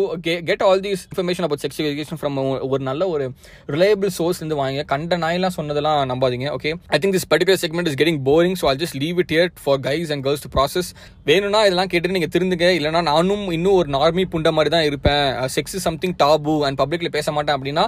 get 0.50 0.64
all 0.68 0.84
these 0.88 1.04
information 1.10 1.48
about 1.48 1.64
sex 1.66 1.80
education 1.86 2.22
from 2.22 2.38
ஒரு 2.72 2.82
நல்ல 2.90 3.10
ஒரு 3.14 3.28
ரிலையபிள் 3.76 4.14
சோர்ஸ் 4.20 4.42
இருந்து 4.42 4.60
வாங்க 4.62 4.86
கண்ட 4.94 5.18
நாயெல்லாம் 5.26 5.56
சொன்னதெல்லாம் 5.60 6.00
நம்பாதீங்க 6.14 6.50
okay 6.58 6.74
I 6.96 7.00
think 7.04 7.18
this 7.18 7.30
particular 7.34 7.62
segment 7.66 7.92
is 7.92 8.00
getting 8.02 8.22
boring 8.30 8.58
so 8.62 8.68
all 8.72 8.82
just 8.84 9.00
leave 9.04 9.20
it 9.26 9.34
here 9.38 9.52
for 9.64 9.82
guys 9.90 10.12
and 10.16 10.26
girls 10.28 10.46
to 10.48 10.52
process 10.58 10.92
வேணும்னா 11.30 11.60
இதெல்லாம் 11.68 11.90
கேட்டு 11.94 12.16
நீங்கள் 12.16 12.32
திருந்துங்க. 12.36 12.68
இல்லைனா 12.78 13.02
நானும் 13.10 13.44
இன்னும் 13.56 13.76
ஒரு 13.80 13.90
நார்மி 13.96 14.24
புண்ட 14.34 14.50
மாதிரி 14.58 14.70
தான் 14.76 14.86
இருப்பேன். 14.90 15.26
Sex 15.56 15.76
is 15.78 15.86
something 15.88 16.16
taboo 16.22 16.54
and 16.68 16.80
பப்ளிக்ல 16.82 17.10
பேச 17.18 17.32
மாட்டேன் 17.36 17.56
அப்படின்னா 17.58 17.84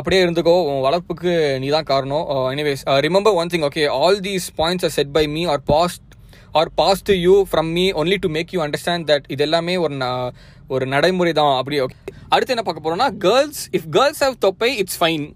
அப்படியே 0.00 0.20
இருந்துக்கோ. 0.24 0.56
வளர்ப்புக்கு 0.86 1.32
நீ 1.62 1.68
தான் 1.76 1.88
காரணம் 1.92 2.26
anyways 2.54 2.82
remember 3.06 3.38
one 3.42 3.52
thing 3.54 3.66
okay 3.68 3.84
all 4.00 4.20
these 4.28 4.48
points 4.60 4.86
are 4.88 4.94
said 4.98 5.14
by 5.18 5.24
me 5.36 5.44
or 5.54 5.62
passed 5.72 6.05
or 6.56 6.70
pass 6.74 7.02
to 7.02 7.14
you 7.20 7.34
from 7.50 7.70
me 7.72 7.86
only 7.94 8.18
to 8.18 8.28
make 8.28 8.52
you 8.54 8.60
understand 8.62 9.06
that 9.10 9.26
இது 9.28 9.44
எல்லாமே 9.46 9.74
ஒரு 9.78 9.96
ஒரு 10.68 10.84
நடைமுறை 10.86 11.32
தான் 11.32 11.50
அப்படி 11.56 11.76
ஓகே 11.80 11.96
அடுத்து 12.28 12.54
என்ன 12.54 12.64
பார்க்க 12.64 12.84
போறோம்னா 12.84 13.08
கேர்ள்ஸ் 13.20 13.60
இஃப் 13.72 13.88
கேர்ள்ஸ் 13.90 14.22
ஹவ் 14.22 14.36
தொப்பை 14.38 14.70
இட்ஸ் 14.78 14.98
ஃபைன் 14.98 15.26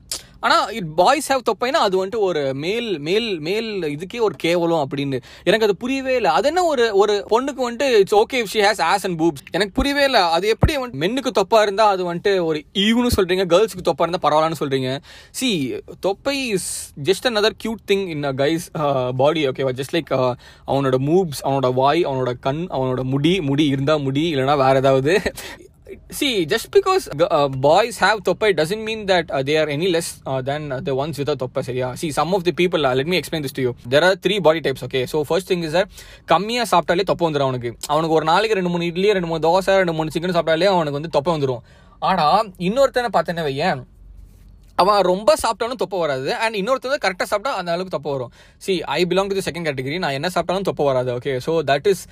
ஆனால் 0.45 0.67
இட் 0.79 0.91
பாய்ஸ் 1.01 1.29
ஹேவ் 1.33 1.43
தொப்பைனா 1.51 1.81
அது 1.87 1.97
வந்துட்டு 2.01 2.21
ஒரு 2.29 2.43
மேல் 2.65 2.91
மேல் 3.09 3.29
மேல் 3.49 3.71
இதுக்கே 3.95 4.21
ஒரு 4.29 4.37
கேவலம் 4.45 4.83
அப்படின்னு. 4.85 5.19
எனக்கு 5.49 5.67
அது 5.69 5.77
புரியவே 5.85 6.15
இல்லை. 6.21 6.33
அது 6.39 6.49
என்ன 6.53 6.65
ஒரு 6.73 6.85
ஒரு 7.03 7.17
பொண்ணுக்கு 7.33 7.63
வந்துட்டு 7.67 7.89
it's 8.03 8.19
okay 8.21 8.41
she 8.53 8.61
has 8.67 8.83
ass 8.91 9.07
and 9.09 9.19
boobs 9.23 9.45
எனக்கு 9.57 9.75
புரியவே 9.81 10.05
இல்லை. 10.11 10.23
அது 10.37 10.49
எப்படி 10.55 10.77
வந்து 10.85 11.01
மென்னுக்கு 11.05 11.33
தொப்பா 11.41 11.61
இருந்தால் 11.67 11.93
அது 11.95 12.05
வந்துட்டு 12.11 12.35
ஒரு 12.49 12.61
ஈவுன்னு 12.87 13.15
சொல்கிறீங்க 13.19 13.47
கேர்ள்ஸுக்கு 13.55 13.87
தொப்பா 13.91 14.07
இருந்தால் 14.07 14.25
பரவாயில்லன்னு 14.27 14.61
சொல்கிறீங்க 14.63 14.91
சி 15.41 15.51
தொப்பை 16.09 16.37
is 16.57 16.71
just 17.11 17.29
another 17.33 17.53
cute 17.65 17.85
thing 17.93 18.07
in 18.15 18.27
a 18.33 18.35
guy's 18.43 18.67
body 19.23 19.43
ஓகேவா 19.51 19.75
ஜஸ்ட் 19.81 19.97
லைக் 19.97 20.13
அவனோட 20.71 20.99
மூவ்ஸ் 21.11 21.43
அவனோட 21.47 21.69
வாய் 21.81 22.03
அவனோட 22.09 22.33
கண் 22.47 22.63
அவனோட 22.77 23.03
முடி 23.15 23.35
முடி 23.51 23.67
இருந்தால் 23.75 24.05
முடி 24.09 24.25
இல்லைனா 24.35 24.57
வேறு 24.65 24.81
ஏதாவது. 24.85 25.15
See 26.11 26.47
just 26.47 26.71
because 26.71 27.05
uh, 27.29 27.49
boys 27.67 27.99
have 27.99 28.19
topai 28.23 28.51
doesn't 28.55 28.83
mean 28.85 29.01
that 29.07 29.31
uh, 29.31 29.43
they 29.43 29.57
are 29.57 29.69
any 29.69 29.89
less 29.91 30.09
uh, 30.27 30.41
than 30.41 30.71
uh, 30.71 30.81
the 30.81 30.95
ones 30.95 31.19
without 31.19 31.39
topai 31.39 31.63
சரியா 31.69 31.89
see 31.95 32.11
some 32.11 32.33
of 32.35 32.43
the 32.45 32.53
people 32.53 32.87
uh, 32.87 32.95
let 32.95 33.07
me 33.07 33.17
explain 33.17 33.43
this 33.43 33.55
to 33.59 33.65
you 33.67 33.73
there 33.95 34.05
are 34.09 34.15
three 34.27 34.39
body 34.39 34.61
types 34.61 34.83
okay 34.83 35.05
so 35.07 35.19
first 35.25 35.49
thing 35.53 35.63
is 35.63 35.75
that 35.79 35.89
கம்மியா 36.33 36.65
சாப்பிட்டாலே 36.73 37.07
தொப்பை 37.11 37.25
வந்துடும் 37.27 37.49
அவனுக்கு 37.49 37.71
அவனுக்கு 37.93 38.17
ஒரு 38.19 38.27
நாளைக்கு 38.33 38.59
ரெண்டு 38.59 38.73
மூணு 38.75 38.89
இட்லி 38.91 39.09
ரெண்டு 39.13 39.31
மூணு 39.31 39.43
தோசை 39.47 39.77
ரெண்டு 39.83 39.95
மூணு 39.99 40.15
சிக்கன் 40.17 40.37
சாப்பிட்டாலே 40.39 40.71
அவனுக்கு 40.75 40.99
வந்து 41.01 41.15
தொப்பை 41.17 41.33
வந்துடும் 41.37 41.63
ஆனா 42.11 42.27
இன்னொருத்தனை 42.67 43.11
பார்த்தேன்னு 43.17 43.47
வையன் 43.49 43.83
அவன் 44.81 44.99
ரொம்ப 45.13 45.31
சாப்பிட்டாலும் 45.43 45.81
தொப்பை 45.83 45.99
வராது. 46.05 46.29
அண்ட் 46.45 46.57
இன்னொருத்தர் 46.61 47.03
கரெக்டாக 47.07 47.29
சாப்பிட்டா 47.33 47.53
அந்த 47.61 47.71
அளவுக்கு 47.75 47.95
தொப்பை 47.97 48.13
வரும். 48.15 48.33
See 48.65 48.75
I 48.99 49.01
belong 49.11 49.31
to 49.31 49.39
the 49.39 49.45
second 49.49 49.69
category 49.69 49.99
நான் 50.05 50.17
என்ன 50.19 50.31
சாப்பிட்டாலும் 50.35 50.69
தொப்பை 50.71 50.87
வராது. 50.91 51.11
Okay 51.19 51.35
so 51.47 51.55
that 51.71 51.89
is 51.93 52.03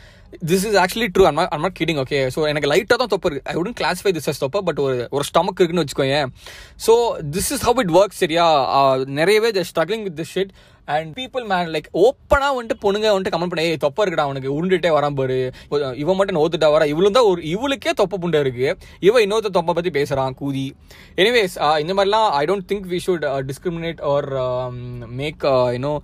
this 0.50 0.64
is 0.68 0.78
actually 0.84 1.08
true 1.16 1.26
and 1.30 1.38
am 1.56 1.64
not 1.66 1.78
kidding 1.80 2.00
okay 2.04 2.18
so 2.36 2.40
எனக்கு 2.52 2.70
லைட்டாக 2.72 2.98
தான் 3.02 3.12
தொப்பை 3.14 3.28
இருக்குது 3.28 3.46
I 3.52 3.56
wouldn't 3.62 3.78
classify 3.80 4.12
this 4.18 4.28
as 4.32 4.42
தொப்பை 4.44 4.60
பட் 4.68 4.80
ஒரு 4.86 4.96
ஒரு 5.16 5.26
ஸ்டமக் 5.30 5.60
இருக்குன்னு 5.60 5.84
வச்சுக்கோங்க 5.84 6.18
so 6.86 6.94
this 7.36 7.50
is 7.56 7.64
how 7.68 7.80
it 7.84 7.94
work 8.00 8.18
சரியா? 8.22 8.46
நிறையவே 9.20 9.50
the 9.58 9.64
struggling 9.70 10.04
with 10.08 10.18
this 10.20 10.34
shit 10.36 10.52
and 10.94 11.10
people 11.18 11.44
man 11.52 11.70
like 11.74 11.88
ஓப்பனாக 12.04 12.52
வந்துட்டு 12.58 12.76
பொண்ணுங்க 12.84 13.08
வந்துட்டு 13.14 13.32
கமெண்ட் 13.34 13.52
பண்ண 13.52 13.64
ஏ 13.70 13.76
தொப்பை 13.84 14.04
இருக்குடா 14.04 14.26
அவனுக்கு 14.28 14.52
உருண்டுட்டே 14.56 14.90
வரான் 14.96 15.16
பாரு. 15.20 15.38
இவன் 16.02 16.18
மட்டும் 16.20 16.38
நோத்துட்டா 16.38 16.70
வரா. 16.74 16.86
இவளும் 16.92 17.16
தான் 17.18 17.28
ஒரு 17.32 17.42
இவளுக்கே 17.54 17.92
தொப்பை 18.00 18.18
புண்டை 18.22 18.40
இருக்கு. 18.44 18.68
இவன் 19.08 19.24
இன்னொருத்த 19.26 19.50
தொப்பை 19.58 19.74
பற்றி 19.78 19.92
பேசுகிறான் 19.98 20.36
கூதி. 20.40 20.66
எனிவேஸ் 21.22 21.56
இந்த 21.84 21.94
மாதிரிலாம் 21.98 22.28
I 22.40 22.42
don't 22.50 22.68
think 22.72 22.88
we 22.94 23.00
should 23.06 23.26
discriminate 23.50 24.02
or 24.12 24.28
make 25.20 25.44
you know 25.76 25.94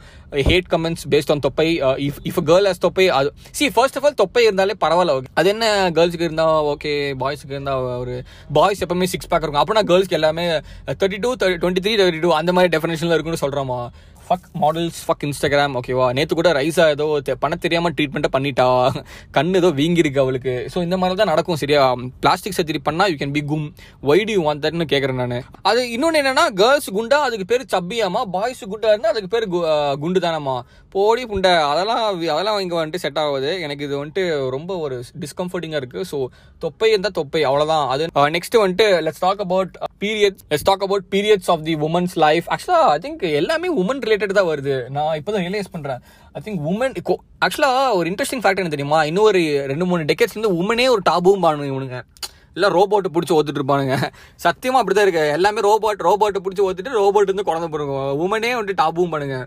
hate 0.51 0.71
comments 0.75 1.05
based 1.15 1.33
on 1.35 1.45
தொப்பை. 1.47 1.69
இஃப் 2.09 2.21
இஃப் 2.31 2.41
கேர்ள் 2.51 2.69
ஹஸ் 2.71 2.85
தொப்பை 2.87 3.05
அது 3.19 3.29
சி 3.59 3.67
ஃபர்ஸ்ட் 3.77 3.99
ஆஃப் 3.99 4.07
ஆல் 4.09 4.19
தொப்பை 4.23 4.43
இருந்தாலே 4.49 4.77
பரவாயில்ல. 4.87 5.17
ஓகே 5.19 5.31
அது 5.41 5.49
என்ன 5.55 5.67
கேர்ள்ஸுக்கு 5.99 6.29
இருந்தால் 6.29 6.63
ஓகே 6.73 6.95
பாய்ஸுக்கு 7.23 7.55
இருந்தால் 7.57 7.85
ஒரு 8.05 8.17
பாய்ஸ் 8.59 8.83
எப்பவுமே 8.87 9.09
சிக்ஸ் 9.15 9.31
பேக் 9.33 9.45
இருக்கும். 9.47 9.63
அப்படின்னா 9.63 9.85
கேர்ள்ஸ்க்கு 9.91 10.19
எல்லாமே 10.21 10.47
thirty 11.03 11.21
two 11.27 11.31
twenty 11.45 11.85
three 11.87 11.95
thirty 12.03 12.25
two 12.27 12.33
அந்த 12.41 12.53
மாதிரி 12.59 12.73
டெஃபினேஷனில் 12.77 13.17
இருக்குன்னு 13.17 13.45
சொல்கிறோமா 13.45 13.79
ஃபக் 14.29 14.61
மாடல்ஸ் 14.61 15.01
ஃபக் 15.07 15.25
இன்ஸ்டாகிராம் 15.25 15.79
ஓகேவா 15.87 16.13
நேற்று 16.13 16.35
கூட 16.35 16.53
ரைஸா 16.53 16.89
ஏதோ 16.89 17.21
தெ- 17.25 17.35
பண்ண 17.39 17.59
ட்ரீட்மெண்ட்டை 17.65 18.25
பண்ணிட்டா. 18.33 18.91
கண் 19.31 19.55
ஏதோ 19.55 19.69
வீங்கிருக்கு 19.69 20.19
அவளுக்கு. 20.19 20.69
ஸோ 20.75 20.83
இந்த 20.83 20.97
மாதிரி 20.97 21.17
தான் 21.17 21.27
நடக்கும் 21.27 21.57
சரியா? 21.57 21.95
பிளாஸ்டிக் 22.21 22.53
சர்ஜரி 22.57 22.93
பண்ணால் 22.93 23.09
you 23.09 23.15
can 23.15 23.31
become 23.45 23.75
wide 24.03 24.31
you 24.31 24.53
want 24.53 24.57
தட்னு 24.57 24.87
கேட்குறேன் 24.93 25.27
நான். 25.27 25.45
அது 25.63 25.91
இன்னொன்று 25.91 26.23
என்னன்னா 26.23 26.47
கேர்ள்ஸ் 26.47 26.91
குண்டா 26.91 27.15
அதுக்கு 27.15 27.45
பேர் 27.45 27.67
சப்பியாமா? 27.73 28.25
பாய்ஸ் 28.25 28.65
குண்டா 28.65 28.87
இருந்தால் 28.87 29.11
அதுக்கு 29.11 29.29
பேர் 29.29 29.49
கு- 29.49 29.95
குண்டு 29.95 30.21
தானம்மா 30.21 30.61
போடி 30.91 31.25
புண்டை. 31.25 31.61
அதெல்லாம் 31.71 32.19
அதெல்லாம் 32.19 32.59
இங்கே 32.59 32.77
வந்துட்டு 32.77 32.95
செட் 32.95 33.19
ஆகுது. 33.19 33.61
எனக்கு 33.61 33.85
இது 33.85 34.07
வந்துட்டு 34.07 34.49
ரொம்ப 34.49 34.77
ஒரு 34.77 35.05
டிஸ்கம்ஃபர்டிங்காக 35.21 35.83
இருக்குது 35.83 36.05
ஸோ 36.13 36.27
தொப்பை 36.59 36.89
இருந்தால் 36.89 37.11
தொப்பை. 37.11 37.45
அவ்வளோதான் 37.45 37.87
அது 37.87 38.07
நெக்ஸ்ட் 38.17 38.59
வந்துட்டு 38.59 39.03
let's 39.05 39.21
talk 39.21 39.41
about 39.41 39.77
period 40.01 40.37
let's 40.51 40.63
talk 40.63 40.83
about 40.83 41.05
periods 41.11 41.51
of 41.51 41.65
the 41.65 41.75
women's 41.75 42.15
life 42.15 42.45
ஆக்சுவலாக 42.49 42.93
ஐ 42.97 42.99
திங்க் 42.99 43.33
எல்லாமே 43.33 43.81
உமன் 43.81 44.13
ரிலேட்டட் 44.15 44.39
தான் 44.41 44.51
வருது. 44.53 44.75
நான் 44.97 45.17
இப்போ 45.21 45.33
தான் 45.33 45.45
ரியலைஸ் 45.47 45.73
பண்ணுறேன் 45.75 46.01
ஐ 46.33 46.43
திங்க் 46.47 46.63
உமன் 46.73 46.97
ஆக்சுவலாக 47.47 47.95
ஒரு 48.01 48.11
இன்ட்ரெஸ்டிங் 48.11 48.45
ஃபேக்ட் 48.45 48.63
என்ன 48.63 48.75
தெரியுமா? 48.77 49.01
இன்னும் 49.11 49.29
ஒரு 49.31 49.43
ரெண்டு 49.73 49.87
மூணு 49.91 50.09
டெக்கேட்ஸ்லேருந்து 50.13 50.55
உமனே 50.61 50.87
ஒரு 50.95 51.05
டாபும் 51.11 51.45
பானுங்க 51.47 51.69
இவனுங்க. 51.73 52.01
இல்லை 52.57 52.69
ரோபோட்டை 52.77 53.09
பிடிச்சி 53.15 53.35
ஓத்துட்டு 53.37 53.61
இருப்பானுங்க. 53.61 53.95
சத்தியமா 54.45 54.81
அப்படிதான் 54.81 55.07
இருக்கு. 55.07 55.23
எல்லாமே 55.37 55.61
ரோபோட் 55.71 56.03
ரோபோட்டை 56.09 56.41
பிடிச்சி 56.45 56.65
ஓத்துட்டு 56.67 56.99
ரோபோட் 57.03 57.31
வந்து 57.33 57.49
குழந்தை 57.51 57.69
போடுங்க 57.69 57.95
உமனே 58.25 58.51
வந்துட்டு 58.59 58.83
டாபும் 58.83 59.15
பண்ணுங்க 59.15 59.39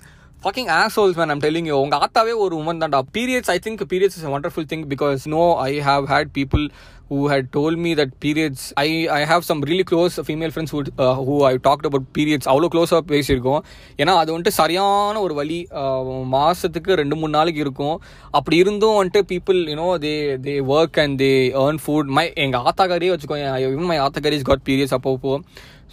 fucking 0.43 0.69
assholes 0.79 1.17
man 1.19 1.31
i'm 1.33 1.39
telling 1.43 1.67
உங்கள் 1.83 2.01
ஆத்தாவே 2.03 2.33
ஒரு 2.43 2.53
உமன் 2.61 2.81
தான்டா. 2.81 2.99
Periods 3.15 3.51
I 3.53 3.55
think 3.65 3.81
periods 3.91 4.17
is 4.19 4.27
wonderful 4.33 4.67
thing 4.71 4.83
because 4.91 5.21
no 5.35 5.43
I 5.69 5.71
have 5.87 6.03
had 6.11 6.29
people 6.37 6.63
who 7.09 7.19
had 7.31 7.45
told 7.57 7.75
me 7.83 7.91
that 7.99 8.11
periods 8.23 8.61
i 8.85 8.89
i 9.17 9.21
have 9.31 9.43
some 9.49 9.59
really 9.69 9.85
close 9.91 10.15
female 10.29 10.53
friends 10.55 10.71
who 10.75 10.79
uh, 11.05 11.15
who 11.27 11.35
i 11.51 11.53
talked 11.67 11.85
about 11.89 12.05
periods. 12.17 12.45
அவ்வளோ 12.51 12.69
க்ளோஸாக 12.73 13.01
பேசியிருக்கோம். 13.13 13.61
ஏன்னா 14.01 14.15
அது 14.21 14.29
வந்துட்டு 14.33 14.57
சரியான 14.61 15.15
ஒரு 15.25 15.35
வழி. 15.41 15.59
மாதத்துக்கு 16.35 16.75
மாசத்துக்கு 16.77 16.99
ரெண்டு 17.01 17.15
மூணு 17.19 17.31
நாளைக்கு 17.37 17.61
இருக்கும். 17.65 17.95
அப்படி 18.37 18.57
இருந்தும் 18.63 18.97
வந்துட்டு 18.99 19.21
people 19.31 19.59
you know 19.71 19.87
they 20.05 20.13
they 20.45 20.53
work 20.75 20.99
and 21.03 21.17
they 21.23 21.31
earn 21.63 21.79
food 21.83 22.11
my 22.17 22.25
எங்கள் 22.45 22.65
ஆத்தாக்காரியே 22.71 23.13
வச்சுக்கோங்க 23.13 23.55
even 23.69 23.87
மை 23.91 23.97
ஆத்தாக்காரி 24.05 24.39
பீரியட்ஸ் 24.69 24.95
அப்போ 24.97 25.15
போவோம் 25.25 25.45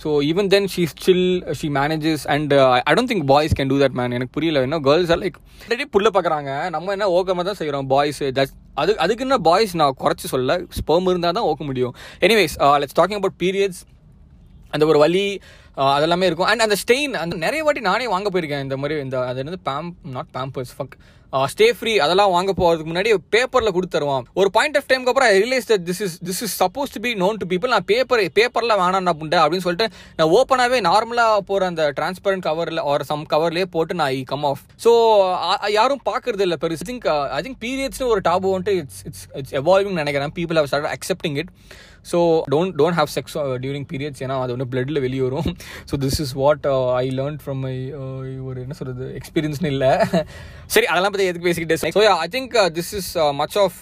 so 0.02 0.08
even 0.28 0.48
then 0.52 0.68
she 0.74 0.82
still 0.92 1.26
she 1.58 1.68
manages 1.78 2.24
and 2.34 2.52
I 2.88 2.92
don't 2.96 3.10
think 3.12 3.26
boys 3.32 3.54
can 3.58 3.70
do 3.72 3.78
that 3.82 3.96
man 3.98 4.14
எனக்கு 4.18 4.34
புரியல. 4.36 4.62
என்ன 4.66 4.78
கேர்ள்ஸ் 4.88 5.12
ஆர் 5.14 5.20
லைக் 5.24 5.38
ஆல்ரெடி 5.64 5.86
புள்ள 5.94 6.08
பார்க்குறாங்க. 6.16 6.50
நம்ம 6.74 6.92
என்ன 6.96 7.08
ஓக்கமாக 7.16 7.44
தான் 7.48 7.58
செய்கிறோம் 7.60 7.88
பாய்ஸ் 7.94 8.22
தட் 8.38 8.54
அது 8.80 8.92
அதுக்கு 9.04 9.24
என்ன 9.26 9.36
பாய்ஸ் 9.48 9.74
நான் 9.80 9.98
குறைச்சி 10.02 10.26
சொல்ல 10.34 10.56
ஸ்பெர்ம் 10.78 11.08
இருந்தால் 11.10 11.36
தான் 11.38 11.48
ஓக்க 11.50 11.62
முடியும். 11.70 11.94
Anyways 12.26 12.54
let's 12.82 12.98
talking 13.00 13.20
about 13.20 13.38
periods 13.42 13.82
அந்த 14.74 14.84
ஒரு 14.92 14.98
வலி 15.04 15.26
uh, 15.80 15.90
அதெல்லாமே 15.96 16.26
இருக்கும். 16.28 16.48
அண்ட் 16.50 16.64
அந்த 16.66 16.76
ஸ்டெயின் 16.82 17.12
அந்த 17.22 17.34
நிறைய 17.44 17.60
வாட்டி 17.66 17.82
நானே 17.90 18.06
வாங்க 18.14 18.28
போயிருக்கேன். 18.34 18.64
இந்த 18.66 18.76
மாதிரி 18.82 18.94
இந்த 19.06 19.16
அது 19.30 19.42
என்னது 19.42 19.60
பேம் 19.70 19.88
not 20.16 20.30
Pampers 20.36 20.74
fuck 20.78 20.96
stay 21.52 21.66
free 21.76 21.92
அதெல்லாம் 22.04 22.32
வாங்க 22.34 22.50
போகிறதுக்கு 22.58 22.90
முன்னாடி 22.90 23.10
பேப்பரில் 23.34 23.72
கொடுத்து 23.76 23.94
தருவான் 23.96 24.26
ஒரு 24.40 24.48
பாயிண்ட் 24.56 24.76
ஆஃப் 24.80 24.88
டைம்க்கு 24.90 25.10
அப்புறம் 25.12 25.30
realise 25.36 25.66
this 25.88 26.02
is 26.06 26.16
this 26.28 26.42
is 26.46 26.54
suppose 26.62 26.92
to 26.94 27.00
be 27.06 27.12
known 27.22 27.38
to 27.42 27.46
people 27.52 27.72
நான் 27.74 27.86
பேப்பர் 27.92 28.22
பேப்பரில் 28.38 28.74
வேணாம் 28.80 29.10
புண்டை 29.20 29.38
அப்படின்னு 29.42 29.64
சொல்லிட்டு 29.66 29.88
நான் 30.18 30.32
ஓப்பனாகவே 30.38 30.78
நார்மலாக 30.88 31.40
போகிற 31.50 31.66
அந்த 31.72 31.84
டிரான்ஸ்பரண்ட் 31.98 32.44
கவரில் 32.48 32.82
ஆர் 32.92 33.06
சம் 33.10 33.24
கவர்லேயே 33.32 33.68
போட்டு 33.76 33.98
நான் 34.00 34.12
ஐ 34.18 34.20
கம் 34.32 34.46
ஆஃப் 34.50 34.62
ஸோ 34.84 34.92
யாரும் 35.78 36.02
பார்க்கறது 36.10 36.44
இல்லை 36.46 36.58
பெருசு. 36.64 36.86
திங்க் 36.90 37.08
ஐ 37.38 37.40
திங்க் 37.46 37.58
பீரியட்ஸ்னு 37.66 38.10
ஒரு 38.14 38.22
டாபு 38.28 38.52
வந்துட்டு 38.54 38.74
இட்ஸ் 38.82 39.02
இட்ஸ் 39.08 39.26
இட்ஸ் 39.40 39.54
எவால்விங் 39.62 40.00
நினைக்கிறேன். 40.02 40.34
People 40.38 40.60
have 40.60 40.70
start 40.72 40.90
accepting 40.96 41.38
it 41.42 41.50
so 42.12 42.18
don't 42.54 42.74
don't 42.80 42.98
have 43.00 43.10
sex 43.16 43.36
during 43.64 43.86
periods 43.92 44.22
ஏன்னா 44.26 44.36
அது 44.44 44.52
வந்து 44.56 44.68
பிளட்டில் 44.72 45.02
வெளியே 45.06 45.22
வரும் 45.26 45.48
so 45.90 45.96
this 46.04 46.18
is 46.24 46.34
what 46.42 46.66
I 47.02 47.04
learn 47.20 47.38
from 47.44 47.60
my 47.66 47.74
ஒரு 48.48 48.58
என்ன 48.64 48.76
சொல்கிறது 48.80 49.06
எக்ஸ்பீரியன்ஸ்னு 49.20 49.70
இல்லை. 49.74 49.92
சரி 50.74 50.86
அதெல்லாம் 50.92 51.12
பற்றி 51.14 51.28
எதுக்கு 51.30 51.48
பேசிக்கிட்டே 51.48 51.78
so 51.96 52.02
I 52.24 52.28
think 52.34 52.54
this 52.78 52.92
is 53.00 53.10
much 53.40 53.56
of 53.64 53.78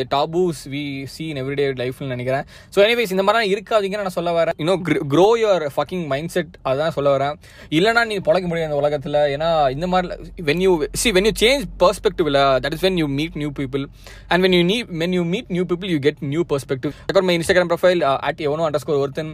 the 0.00 0.06
taboos 0.16 0.60
we 0.74 0.84
see 1.14 1.24
in 1.32 1.40
everyday 1.42 1.66
லைஃப்னு 1.82 2.10
நினைக்கிறேன். 2.14 2.44
ஸோ 2.74 2.78
எனிவேஸ் 2.86 3.14
இந்த 3.16 3.24
மாதிரிலாம் 3.26 3.52
இருக்காதீங்கன்னு 3.54 4.06
நான் 4.08 4.16
சொல்ல 4.18 4.32
வரேன். 4.38 4.56
இன்னும் 4.62 4.82
grow 5.14 5.28
your 5.42 5.66
fucking 5.76 6.04
mind 6.12 6.32
set 6.36 6.52
அதான் 6.70 6.94
சொல்ல 6.96 7.08
வரேன். 7.16 7.34
இல்லைனா 7.78 8.04
நீ 8.10 8.18
பொழைக்க 8.28 8.46
முடியாது 8.50 8.68
இந்த 8.70 8.80
உலகத்தில். 8.82 9.18
ஏன்னா 9.34 9.50
இந்த 9.76 9.86
மாதிரி 9.92 10.42
when 10.48 10.62
you 10.66 10.72
see 11.02 11.10
when 11.18 11.28
you 11.28 11.34
change 11.44 11.64
பெர்ஸ்பெக்டிவ்ல 11.84 12.40
that 12.64 12.76
is 12.78 12.84
when 12.86 12.98
you 13.02 13.08
meet 13.18 13.36
new 13.42 13.50
people 13.60 13.84
and 14.32 14.42
when 14.46 14.56
you 14.58 14.62
நீ 14.72 14.78
when 15.02 15.16
you 15.18 15.24
meet 15.34 15.50
new 15.56 15.64
people 15.72 15.90
you 15.94 16.00
get 16.08 16.20
new 16.34 16.44
perspective 16.54 17.22
my 17.30 17.36
Instagram 17.50 17.72
profile 17.72 18.02
at 18.28 18.40
எவனோ 18.48 18.64
அண்டர் 18.66 18.82
ஸ்கோர் 18.82 19.00
ஒருத்தன் 19.04 19.30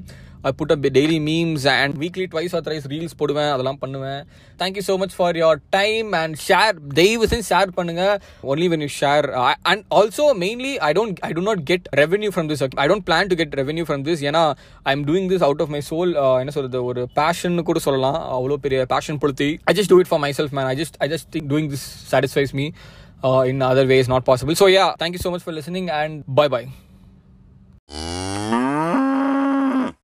I 0.48 0.50
put 0.58 0.72
up 0.74 0.84
daily 0.96 1.16
memes 1.28 1.64
and 1.72 1.94
weekly 2.02 2.24
twice 2.32 2.52
or 2.56 2.62
thrice 2.66 2.84
reels 2.92 3.16
போடுவேன் 3.20 3.50
அதெல்லாம் 3.54 3.78
பண்ணுவேன். 3.82 4.20
Thank you 4.60 4.82
so 4.88 4.94
much 5.02 5.14
for 5.18 5.36
your 5.40 5.58
time 5.76 6.08
and 6.20 6.36
share 6.46 6.74
தயவு 6.98 7.26
செஞ்சு 7.32 7.46
share 7.52 7.70
பண்ணுங்க. 7.78 8.04
Only 8.52 8.66
when 8.72 8.84
you 8.86 8.90
share 8.98 9.26
and 9.72 9.82
also 10.00 10.26
mainly 10.44 10.72
I 10.88 10.90
don't 10.98 11.20
I 11.28 11.30
do 11.38 11.44
not 11.50 11.64
get 11.70 11.88
revenue 12.02 12.30
from 12.36 12.50
this 12.52 12.62
I 12.84 12.86
don't 12.92 13.06
plan 13.08 13.30
to 13.32 13.38
get 13.42 13.56
revenue 13.62 13.86
from 13.90 14.04
this 14.08 14.22
ஏன்னா 14.30 14.44
I 14.90 14.94
am 14.98 15.04
doing 15.10 15.28
this 15.34 15.44
out 15.48 15.64
of 15.66 15.74
my 15.76 15.82
soul 15.90 16.12
என்ன 16.44 16.54
சொல்றது 16.58 16.84
ஒரு 16.92 17.04
passion 17.20 17.58
கூட 17.70 17.82
சொல்லலாம். 17.88 18.20
அவ்வளோ 18.38 18.60
பெரிய 18.68 18.86
passion 18.94 19.20
பொழுத்தி 19.24 19.50
I 19.72 19.74
just 19.80 19.92
do 19.94 20.00
it 20.04 20.12
for 20.12 20.24
myself 20.40 20.56
man 20.60 20.70
I 20.72 20.76
just 20.82 20.98
I 21.06 21.08
just 21.14 21.30
think 21.36 21.50
doing 21.54 21.70
this 21.74 21.86
satisfies 22.14 22.54
me 22.60 22.68
in 23.50 23.62
other 23.68 23.92
ways 23.92 24.08
not 24.14 24.24
possible. 24.30 24.56
So 24.62 24.66
yeah 24.76 24.88
thank 25.02 25.14
you 25.16 25.22
so 25.26 25.32
much 25.34 25.44
for 25.48 25.54
listening 25.60 25.86
bye 26.40 26.52
bye 26.56 26.66
Mm-hmm. 27.88 28.35